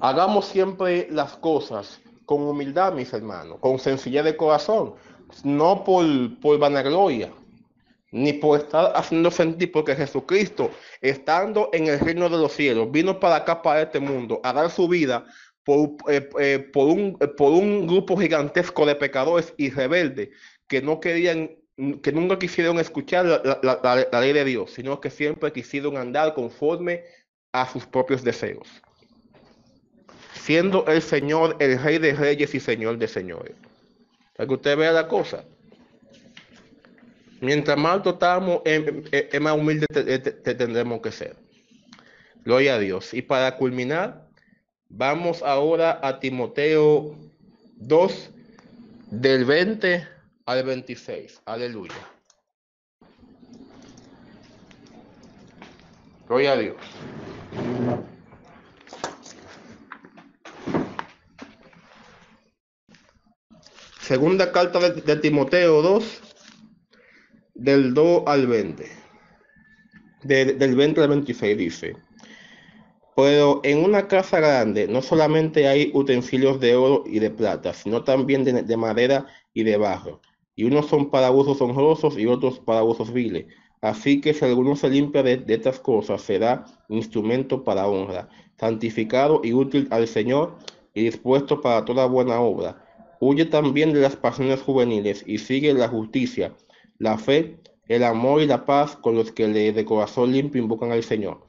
Hagamos 0.00 0.46
siempre 0.46 1.08
las 1.10 1.36
cosas 1.36 2.00
con 2.24 2.40
humildad, 2.42 2.94
mis 2.94 3.12
hermanos, 3.12 3.58
con 3.60 3.78
sencillez 3.78 4.24
de 4.24 4.34
corazón, 4.34 4.94
no 5.44 5.84
por, 5.84 6.06
por 6.40 6.58
vanagloria, 6.58 7.30
ni 8.10 8.32
por 8.32 8.60
estar 8.60 8.92
haciendo 8.94 9.30
sentir, 9.30 9.70
porque 9.70 9.94
Jesucristo, 9.94 10.70
estando 11.02 11.68
en 11.74 11.88
el 11.88 12.00
reino 12.00 12.30
de 12.30 12.38
los 12.38 12.52
cielos, 12.52 12.90
vino 12.90 13.20
para 13.20 13.36
acá, 13.36 13.60
para 13.60 13.82
este 13.82 14.00
mundo, 14.00 14.40
a 14.42 14.54
dar 14.54 14.70
su 14.70 14.88
vida 14.88 15.26
por, 15.64 15.90
eh, 16.08 16.30
eh, 16.38 16.70
un, 16.74 17.18
por 17.36 17.52
un 17.52 17.86
grupo 17.86 18.16
gigantesco 18.16 18.86
de 18.86 18.96
pecadores 18.96 19.52
y 19.58 19.68
rebeldes 19.68 20.30
que 20.66 20.80
no 20.80 20.98
querían, 20.98 21.50
que 22.02 22.12
nunca 22.12 22.38
quisieron 22.38 22.78
escuchar 22.78 23.26
la, 23.26 23.60
la, 23.62 24.08
la 24.10 24.20
ley 24.20 24.32
de 24.32 24.46
Dios, 24.46 24.70
sino 24.70 24.98
que 24.98 25.10
siempre 25.10 25.52
quisieron 25.52 25.98
andar 25.98 26.32
conforme 26.32 27.04
a 27.52 27.68
sus 27.70 27.84
propios 27.84 28.24
deseos. 28.24 28.66
Siendo 30.50 30.84
el 30.88 31.00
Señor 31.00 31.56
el 31.60 31.80
Rey 31.80 31.98
de 31.98 32.12
Reyes 32.12 32.52
y 32.56 32.58
Señor 32.58 32.98
de 32.98 33.06
Señores. 33.06 33.54
Para 34.36 34.48
que 34.48 34.54
usted 34.54 34.76
vea 34.76 34.90
la 34.90 35.06
cosa. 35.06 35.44
Mientras 37.40 37.78
más 37.78 38.02
dotamos, 38.02 38.60
es 38.64 39.40
más 39.40 39.56
humilde 39.56 39.86
te, 39.86 40.54
tendremos 40.56 41.00
que 41.02 41.12
ser. 41.12 41.36
Gloria 42.44 42.74
a 42.74 42.78
Dios. 42.80 43.14
Y 43.14 43.22
para 43.22 43.56
culminar, 43.58 44.28
vamos 44.88 45.40
ahora 45.44 46.00
a 46.02 46.18
Timoteo 46.18 47.16
2, 47.76 48.30
del 49.12 49.44
20 49.44 50.08
al 50.46 50.64
26. 50.64 51.42
Aleluya. 51.44 51.94
Gloria 56.26 56.52
a 56.54 56.56
Dios. 56.56 56.76
Segunda 64.10 64.50
carta 64.50 64.80
de, 64.80 65.02
de 65.02 65.14
Timoteo 65.20 65.82
2, 65.82 66.20
del 67.54 67.94
2 67.94 68.24
al 68.26 68.48
20. 68.48 68.84
De, 70.24 70.44
del 70.46 70.74
20 70.74 71.00
al 71.00 71.08
26 71.10 71.56
dice. 71.56 71.96
Pero 73.14 73.60
en 73.62 73.84
una 73.84 74.08
casa 74.08 74.40
grande 74.40 74.88
no 74.88 75.00
solamente 75.00 75.68
hay 75.68 75.92
utensilios 75.94 76.58
de 76.58 76.74
oro 76.74 77.04
y 77.06 77.20
de 77.20 77.30
plata, 77.30 77.72
sino 77.72 78.02
también 78.02 78.42
de, 78.42 78.64
de 78.64 78.76
madera 78.76 79.28
y 79.54 79.62
de 79.62 79.76
barro. 79.76 80.20
Y 80.56 80.64
unos 80.64 80.86
son 80.86 81.08
para 81.08 81.30
usos 81.30 81.60
honrosos 81.60 82.18
y 82.18 82.26
otros 82.26 82.58
para 82.58 82.82
usos 82.82 83.12
viles. 83.12 83.46
Así 83.80 84.20
que 84.20 84.34
si 84.34 84.44
alguno 84.44 84.74
se 84.74 84.90
limpia 84.90 85.22
de, 85.22 85.36
de, 85.36 85.54
estas 85.54 85.78
cosas, 85.78 86.20
será 86.20 86.64
instrumento 86.88 87.62
para 87.62 87.86
honra, 87.86 88.28
santificado 88.58 89.40
y 89.44 89.52
útil 89.52 89.86
al 89.92 90.08
Señor 90.08 90.58
y 90.94 91.04
dispuesto 91.04 91.60
para 91.60 91.84
toda 91.84 92.06
buena 92.06 92.40
obra. 92.40 92.89
Huye 93.22 93.44
también 93.44 93.92
de 93.92 94.00
las 94.00 94.16
pasiones 94.16 94.62
juveniles 94.62 95.22
y 95.26 95.36
sigue 95.36 95.74
la 95.74 95.88
justicia, 95.88 96.54
la 96.98 97.18
fe, 97.18 97.58
el 97.86 98.02
amor 98.02 98.40
y 98.40 98.46
la 98.46 98.64
paz 98.64 98.96
con 98.96 99.14
los 99.14 99.30
que 99.30 99.46
le 99.46 99.72
de 99.72 99.84
corazón 99.84 100.32
limpio 100.32 100.62
invocan 100.62 100.90
al 100.90 101.02
Señor, 101.02 101.42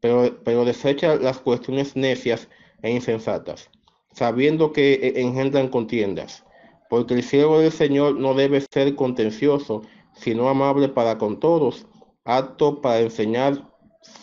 pero, 0.00 0.40
pero 0.42 0.64
desecha 0.64 1.14
las 1.14 1.38
cuestiones 1.38 1.94
necias 1.94 2.48
e 2.82 2.90
insensatas, 2.90 3.70
sabiendo 4.12 4.72
que 4.72 4.94
e, 4.94 5.20
engendran 5.20 5.68
contiendas, 5.68 6.44
porque 6.90 7.14
el 7.14 7.22
siervo 7.22 7.60
del 7.60 7.70
Señor 7.70 8.18
no 8.18 8.34
debe 8.34 8.60
ser 8.72 8.96
contencioso, 8.96 9.82
sino 10.14 10.48
amable 10.48 10.88
para 10.88 11.18
con 11.18 11.38
todos, 11.38 11.86
apto 12.24 12.80
para 12.80 12.98
enseñar, 12.98 13.70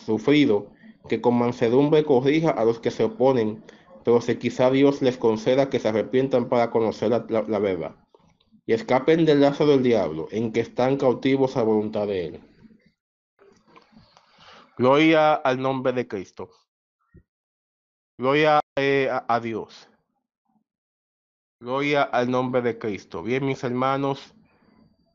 sufrido, 0.04 0.70
que 1.08 1.22
con 1.22 1.38
mansedumbre 1.38 2.04
corrija 2.04 2.50
a 2.50 2.64
los 2.66 2.78
que 2.78 2.90
se 2.90 3.04
oponen, 3.04 3.62
pero 4.18 4.38
quizá 4.38 4.70
Dios 4.70 5.02
les 5.02 5.16
conceda 5.16 5.70
que 5.70 5.78
se 5.78 5.88
arrepientan 5.88 6.48
para 6.48 6.70
conocer 6.70 7.10
la, 7.10 7.58
verdad 7.58 7.94
y 8.66 8.72
escapen 8.72 9.24
del 9.24 9.40
lazo 9.40 9.66
del 9.66 9.82
diablo, 9.82 10.28
en 10.30 10.52
que 10.52 10.60
están 10.60 10.96
cautivos 10.96 11.56
a 11.56 11.62
voluntad 11.62 12.06
de 12.06 12.26
él. 12.26 12.40
Gloria 14.76 15.34
al 15.34 15.60
nombre 15.60 15.92
de 15.92 16.08
Cristo. 16.08 16.50
Gloria 18.18 18.60
eh, 18.76 19.08
a, 19.10 19.24
a, 19.28 19.40
Dios. 19.40 19.88
Gloria 21.60 22.02
al 22.02 22.30
nombre 22.30 22.62
de 22.62 22.78
Cristo. 22.78 23.22
Bien, 23.22 23.44
mis 23.44 23.62
hermanos, 23.64 24.34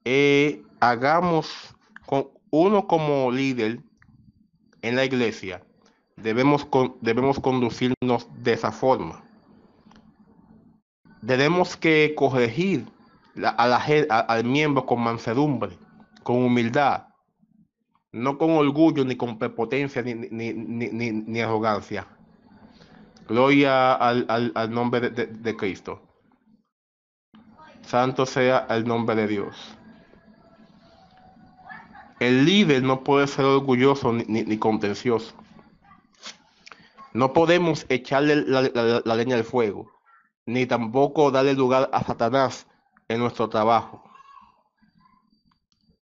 eh, 0.03 0.63
hagamos 0.79 1.75
con 2.05 2.29
uno 2.51 2.87
como 2.87 3.31
líder 3.31 3.79
en 4.81 4.95
la 4.95 5.05
iglesia. 5.05 5.65
Debemos, 6.17 6.67
debemos 7.01 7.39
conducirnos 7.39 8.27
de 8.41 8.53
esa 8.53 8.71
forma. 8.71 9.23
Tenemos 11.25 11.75
que 11.75 12.13
corregir 12.15 12.85
a 13.43 13.67
la, 13.67 13.77
a, 14.09 14.19
al 14.19 14.43
miembro 14.45 14.85
con 14.85 15.01
mansedumbre, 15.01 15.77
con 16.23 16.37
humildad, 16.37 17.07
no 18.15 18.37
con 18.37 18.51
orgullo, 18.51 19.03
ni 19.03 19.17
con 19.17 19.37
prepotencia, 19.37 20.01
ni, 20.01 21.39
arrogancia. 21.41 22.07
Gloria 23.27 23.93
al, 23.93 24.71
nombre 24.71 25.09
de, 25.09 25.55
Cristo. 25.57 26.01
Santo 27.81 28.25
sea 28.25 28.67
el 28.69 28.87
nombre 28.87 29.15
de 29.15 29.27
Dios. 29.27 29.77
El 32.21 32.45
líder 32.45 32.83
no 32.83 33.03
puede 33.03 33.27
ser 33.27 33.45
orgulloso 33.45 34.13
ni, 34.13 34.23
ni 34.23 34.57
contencioso. 34.57 35.35
No 37.15 37.31
podemos 37.31 37.85
echarle 37.87 38.35
la, 38.45 39.15
leña 39.15 39.37
al 39.37 39.45
fuego, 39.45 39.89
ni 40.45 40.65
tampoco 40.65 41.31
darle 41.31 41.53
lugar 41.53 41.89
a 41.93 42.03
Satanás 42.03 42.67
en 43.07 43.19
nuestro 43.19 43.47
trabajo. 43.47 44.03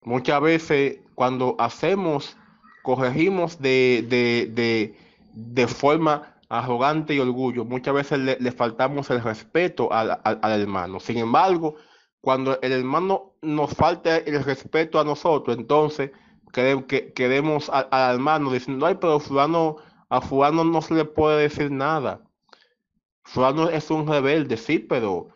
Muchas 0.01 0.41
veces 0.41 1.01
cuando 1.15 1.55
hacemos, 1.59 2.35
corregimos 2.83 3.61
de, 3.61 4.07
de, 4.09 4.49
de, 4.55 4.97
de 5.35 5.67
forma 5.67 6.35
arrogante 6.49 7.15
y 7.15 7.19
orgullo, 7.19 7.67
muchas 7.67 7.93
veces 7.93 8.19
le, 8.19 8.53
faltamos 8.53 9.11
el 9.11 9.23
respeto 9.23 9.93
al, 9.93 10.19
al, 10.25 10.61
hermano. 10.63 10.99
Sin 10.99 11.19
embargo, 11.19 11.75
cuando 12.23 12.59
el 12.63 12.73
hermano 12.73 13.35
nos 13.43 13.75
falta 13.75 14.17
el 14.17 14.43
respeto 14.43 14.99
a 14.99 15.05
nosotros, 15.05 15.59
entonces 15.59 16.11
queremos, 16.55 16.87
que, 16.87 17.13
queremos 17.13 17.69
al, 17.69 17.87
al, 17.91 18.15
hermano 18.15 18.51
diciendo, 18.51 18.87
ay, 18.87 18.97
pero 18.99 19.21
fulano, 19.21 19.77
a 20.13 20.21
fulano 20.21 20.63
no 20.63 20.83
se 20.83 20.93
le 20.93 21.07
puede 21.07 21.45
decir 21.45 21.71
nada. 21.71 22.21
Fulano 23.25 23.71
es 23.71 23.91
un 23.91 24.07
rebelde, 24.07 24.59
sí, 24.59 24.79
pero 24.79 25.29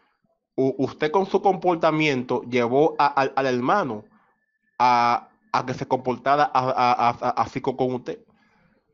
usted 0.54 1.10
con 1.10 1.24
su 1.24 1.40
comportamiento 1.40 2.42
llevó 2.42 2.94
a, 2.98 3.06
al 3.06 3.46
hermano 3.46 4.04
a, 4.78 5.30
a, 5.52 5.64
que 5.64 5.72
se 5.72 5.88
comportara 5.88 6.44
así 6.44 7.62
con 7.62 7.94
usted. 7.94 8.22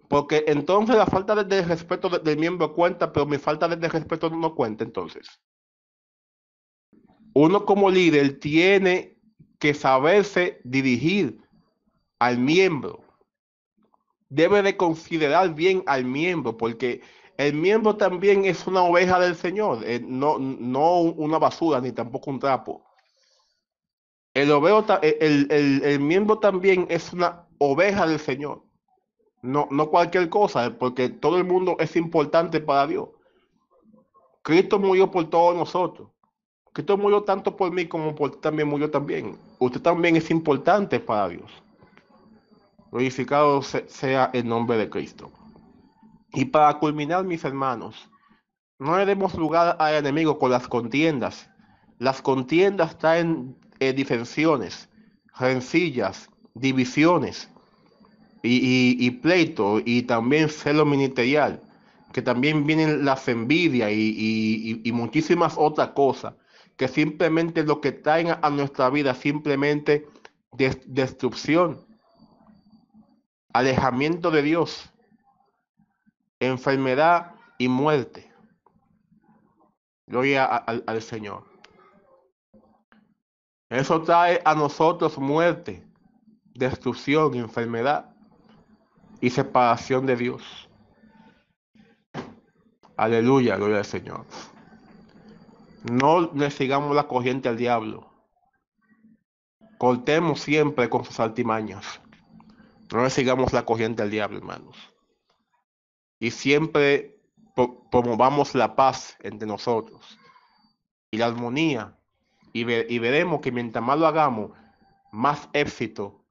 Porque 0.07 0.45
entonces 0.47 0.95
la 0.95 1.07
falta 1.07 1.35
de, 1.43 1.63
respeto 1.63 2.09
del 2.09 2.23
de 2.23 2.37
miembro 2.37 2.75
cuenta, 2.75 3.13
pero 3.13 3.27
mi 3.27 3.39
falta 3.39 3.67
de, 3.67 3.75
de 3.75 3.89
respeto 3.89 4.31
no 4.31 4.55
cuenta 4.55 4.85
entonces. 4.85 5.41
Uno 7.35 7.65
como 7.65 7.91
líder 7.91 8.39
tiene 8.39 9.19
que 9.59 9.75
saberse 9.75 10.61
dirigir 10.63 11.43
al 12.21 12.39
miembro. 12.39 13.02
Debe 14.35 14.63
de 14.63 14.79
considerar 14.79 15.55
bien 15.55 15.83
al 15.87 16.07
miembro, 16.07 16.57
porque 16.57 17.03
el 17.37 17.53
miembro 17.53 17.97
también 17.97 18.47
es 18.47 18.67
una 18.67 18.83
oveja 18.83 19.21
del 19.21 19.37
Señor, 19.37 19.85
eh, 19.85 20.01
no, 20.03 20.39
no 20.39 21.01
una 21.01 21.39
basura 21.39 21.83
ni 21.83 21.93
tampoco 21.93 22.31
un 22.31 22.39
trapo. 22.39 22.83
Eh, 24.33 24.49
el, 25.21 25.47
el, 25.51 25.85
el, 25.85 26.01
miembro 26.01 26.39
también 26.39 26.87
es 26.89 27.13
una 27.13 27.47
oveja 27.59 28.07
del 28.07 28.19
Señor, 28.19 28.63
no, 29.43 29.69
no 29.71 29.91
cualquier 29.91 30.31
cosa, 30.31 30.79
porque 30.79 31.11
todo 31.11 31.37
el 31.37 31.45
mundo 31.45 31.77
es 31.79 31.95
importante 31.95 32.59
para 32.59 32.87
Dios. 32.87 33.11
Cristo 34.41 34.79
murió 34.79 35.11
por 35.11 35.29
todos 35.29 35.55
nosotros. 35.55 36.09
Cristo 36.73 36.97
murió 36.97 37.23
tanto 37.23 37.55
por 37.55 37.71
mí 37.71 37.87
como 37.87 38.15
por 38.15 38.41
también 38.41 38.67
murió 38.67 38.91
también. 38.91 39.37
Usted 39.59 39.83
también 39.83 40.17
es 40.17 40.31
importante 40.31 40.99
para 41.01 41.29
Dios. 41.29 41.62
Glorificado 42.93 43.63
sea 43.63 44.31
el 44.35 44.47
nombre 44.47 44.77
de 44.77 44.91
Cristo. 44.91 45.33
Y 46.35 46.45
para 46.45 46.79
culminar, 46.79 47.25
mis 47.25 47.43
hermanos, 47.43 48.11
no 48.79 48.99
le 48.99 49.07
demos 49.07 49.35
lugar 49.35 49.77
al 49.79 49.95
enemigo 49.95 50.39
con 50.39 50.51
las 50.51 50.69
contiendas. 50.69 51.49
Las 51.99 52.21
contiendas 52.21 52.99
traen 52.99 53.57
eh, 53.81 53.95
disensiones, 53.95 54.91
rencillas, 55.39 56.29
divisiones 56.53 57.49
y, 58.43 58.57
y, 58.57 59.07
y, 59.07 59.11
pleito 59.11 59.81
y 59.83 60.03
también 60.03 60.51
celo 60.51 60.85
ministerial, 60.85 61.63
que 62.13 62.21
también 62.21 62.67
vienen 62.67 63.07
las 63.07 63.27
envidias 63.27 63.91
y, 63.91 64.83
y, 64.85 64.93
muchísimas 64.93 65.55
otras 65.57 65.89
cosas, 65.91 66.35
que 66.77 66.89
simplemente 66.89 67.65
lo 67.65 67.81
que 67.81 67.93
traen 67.93 68.29
a, 68.43 68.51
nuestra 68.51 68.91
vida 68.91 69.15
simplemente 69.15 70.07
des, 70.53 70.79
destrucción, 70.85 71.92
alejamiento 73.53 74.31
de 74.31 74.43
Dios 74.43 74.93
enfermedad 76.47 77.35
y 77.59 77.69
muerte. 77.69 78.31
Gloria 80.07 80.45
al, 80.45 81.03
Señor. 81.03 81.45
Eso 83.71 84.03
trae 84.03 84.43
a 84.45 84.55
nosotros 84.55 85.17
muerte, 85.19 85.87
destrucción, 86.55 87.35
enfermedad 87.35 88.15
y 89.21 89.31
separación 89.31 90.05
de 90.05 90.17
Dios. 90.17 90.69
Aleluya, 92.97 93.57
gloria 93.57 93.79
al 93.79 93.85
Señor. 93.85 94.27
No 95.91 96.21
le 96.35 96.51
sigamos 96.51 96.95
la 96.95 97.09
corriente 97.09 97.49
al 97.49 97.57
diablo. 97.57 98.11
Cortemos 99.79 100.41
siempre 100.41 100.91
con 100.91 101.05
sus 101.05 101.19
altimañas. 101.19 102.02
No 102.93 103.09
sigamos 103.11 103.53
la 103.53 103.65
corriente 103.65 104.03
al 104.03 104.11
diablo, 104.11 104.39
hermanos. 104.39 104.77
Y 106.19 106.31
siempre 106.31 107.19
promovamos 107.91 108.55
la 108.55 108.77
paz 108.77 109.17
entre 109.21 109.49
nosotros 109.49 110.19
y 111.11 111.17
la 111.17 111.27
armonía. 111.27 111.97
Y, 112.53 112.61
y 112.71 112.99
veremos 112.99 113.41
que 113.41 113.51
mientras 113.51 113.85
más 113.85 113.99
lo 113.99 114.07
hagamos, 114.07 114.53
más 115.11 115.49
éxito, 115.53 116.23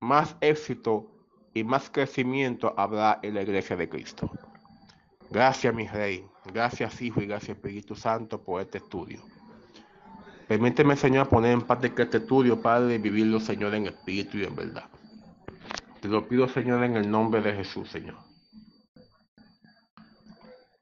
más 0.00 0.36
éxito 0.40 1.10
y 1.54 1.64
más 1.64 1.88
crecimiento 1.88 2.74
habrá 2.76 3.20
en 3.22 3.34
la 3.34 3.42
iglesia 3.42 3.76
de 3.76 3.88
Cristo. 3.88 4.30
Gracias, 5.30 5.74
mi 5.74 5.88
rey. 5.88 6.26
Gracias, 6.52 7.00
Hijo, 7.00 7.22
y 7.22 7.26
gracias, 7.26 7.56
Espíritu 7.56 7.96
Santo, 7.96 8.42
por 8.42 8.60
este 8.60 8.78
estudio. 8.78 9.22
Permíteme, 10.46 10.94
Señor, 10.94 11.28
poner 11.28 11.52
en 11.52 11.62
parte 11.62 11.92
que 11.94 12.02
este 12.02 12.18
estudio, 12.18 12.60
Padre, 12.60 12.98
vivirlo, 12.98 13.40
Señor, 13.40 13.74
en 13.74 13.86
espíritu 13.86 14.36
y 14.36 14.44
en 14.44 14.54
verdad. 14.54 14.88
Te 16.04 16.10
lo 16.10 16.28
pido, 16.28 16.46
Señor, 16.46 16.84
en 16.84 16.98
el 16.98 17.10
nombre 17.10 17.40
de 17.40 17.54
Jesús, 17.54 17.88
Señor. 17.88 18.18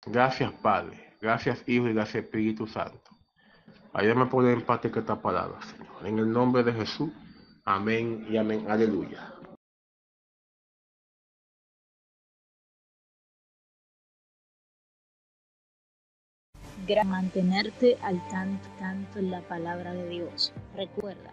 Gracias, 0.05 0.53
Padre. 0.55 1.15
Gracias, 1.21 1.63
Hijo, 1.69 1.87
y 1.87 1.93
gracias, 1.93 2.25
Espíritu 2.25 2.67
Santo. 2.67 3.09
Ayúdame 3.93 4.23
a 4.23 4.29
poner 4.29 4.55
en 4.55 4.67
parte 4.67 4.91
esta 4.93 5.23
palabra, 5.23 5.63
Señor. 5.63 6.05
En 6.05 6.19
el 6.19 6.33
nombre 6.33 6.65
de 6.65 6.73
Jesús. 6.73 7.13
Amén 7.65 8.27
y 8.29 8.37
amén. 8.37 8.69
Aleluya. 8.69 9.33
mantenerte 17.07 17.97
al 18.03 18.21
tanto, 18.27 18.69
tanto 18.81 19.21
en 19.21 19.31
la 19.31 19.41
palabra 19.43 19.95
de 19.95 20.09
Dios. 20.09 20.53
Recuerda 20.75 21.31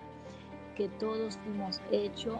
que 0.77 0.89
todos 0.99 1.39
fuimos 1.39 1.81
hechos 1.91 2.37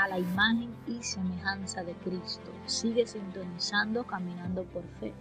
a 0.00 0.08
la 0.08 0.18
imagen 0.18 0.74
y 0.86 1.02
semejanza 1.02 1.84
de 1.84 1.92
Cristo. 1.96 2.50
Sigue 2.64 3.06
sintonizando, 3.06 4.04
caminando 4.04 4.64
por 4.64 4.82
fe, 4.98 5.12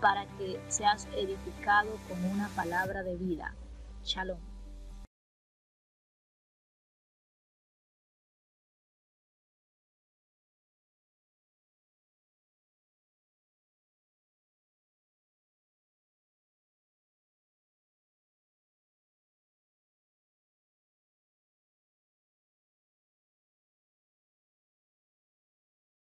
para 0.00 0.26
que 0.38 0.60
seas 0.68 1.08
edificado 1.16 1.90
con 2.08 2.24
una 2.24 2.48
palabra 2.50 3.02
de 3.02 3.16
vida. 3.16 3.54
Shalom. 4.04 4.49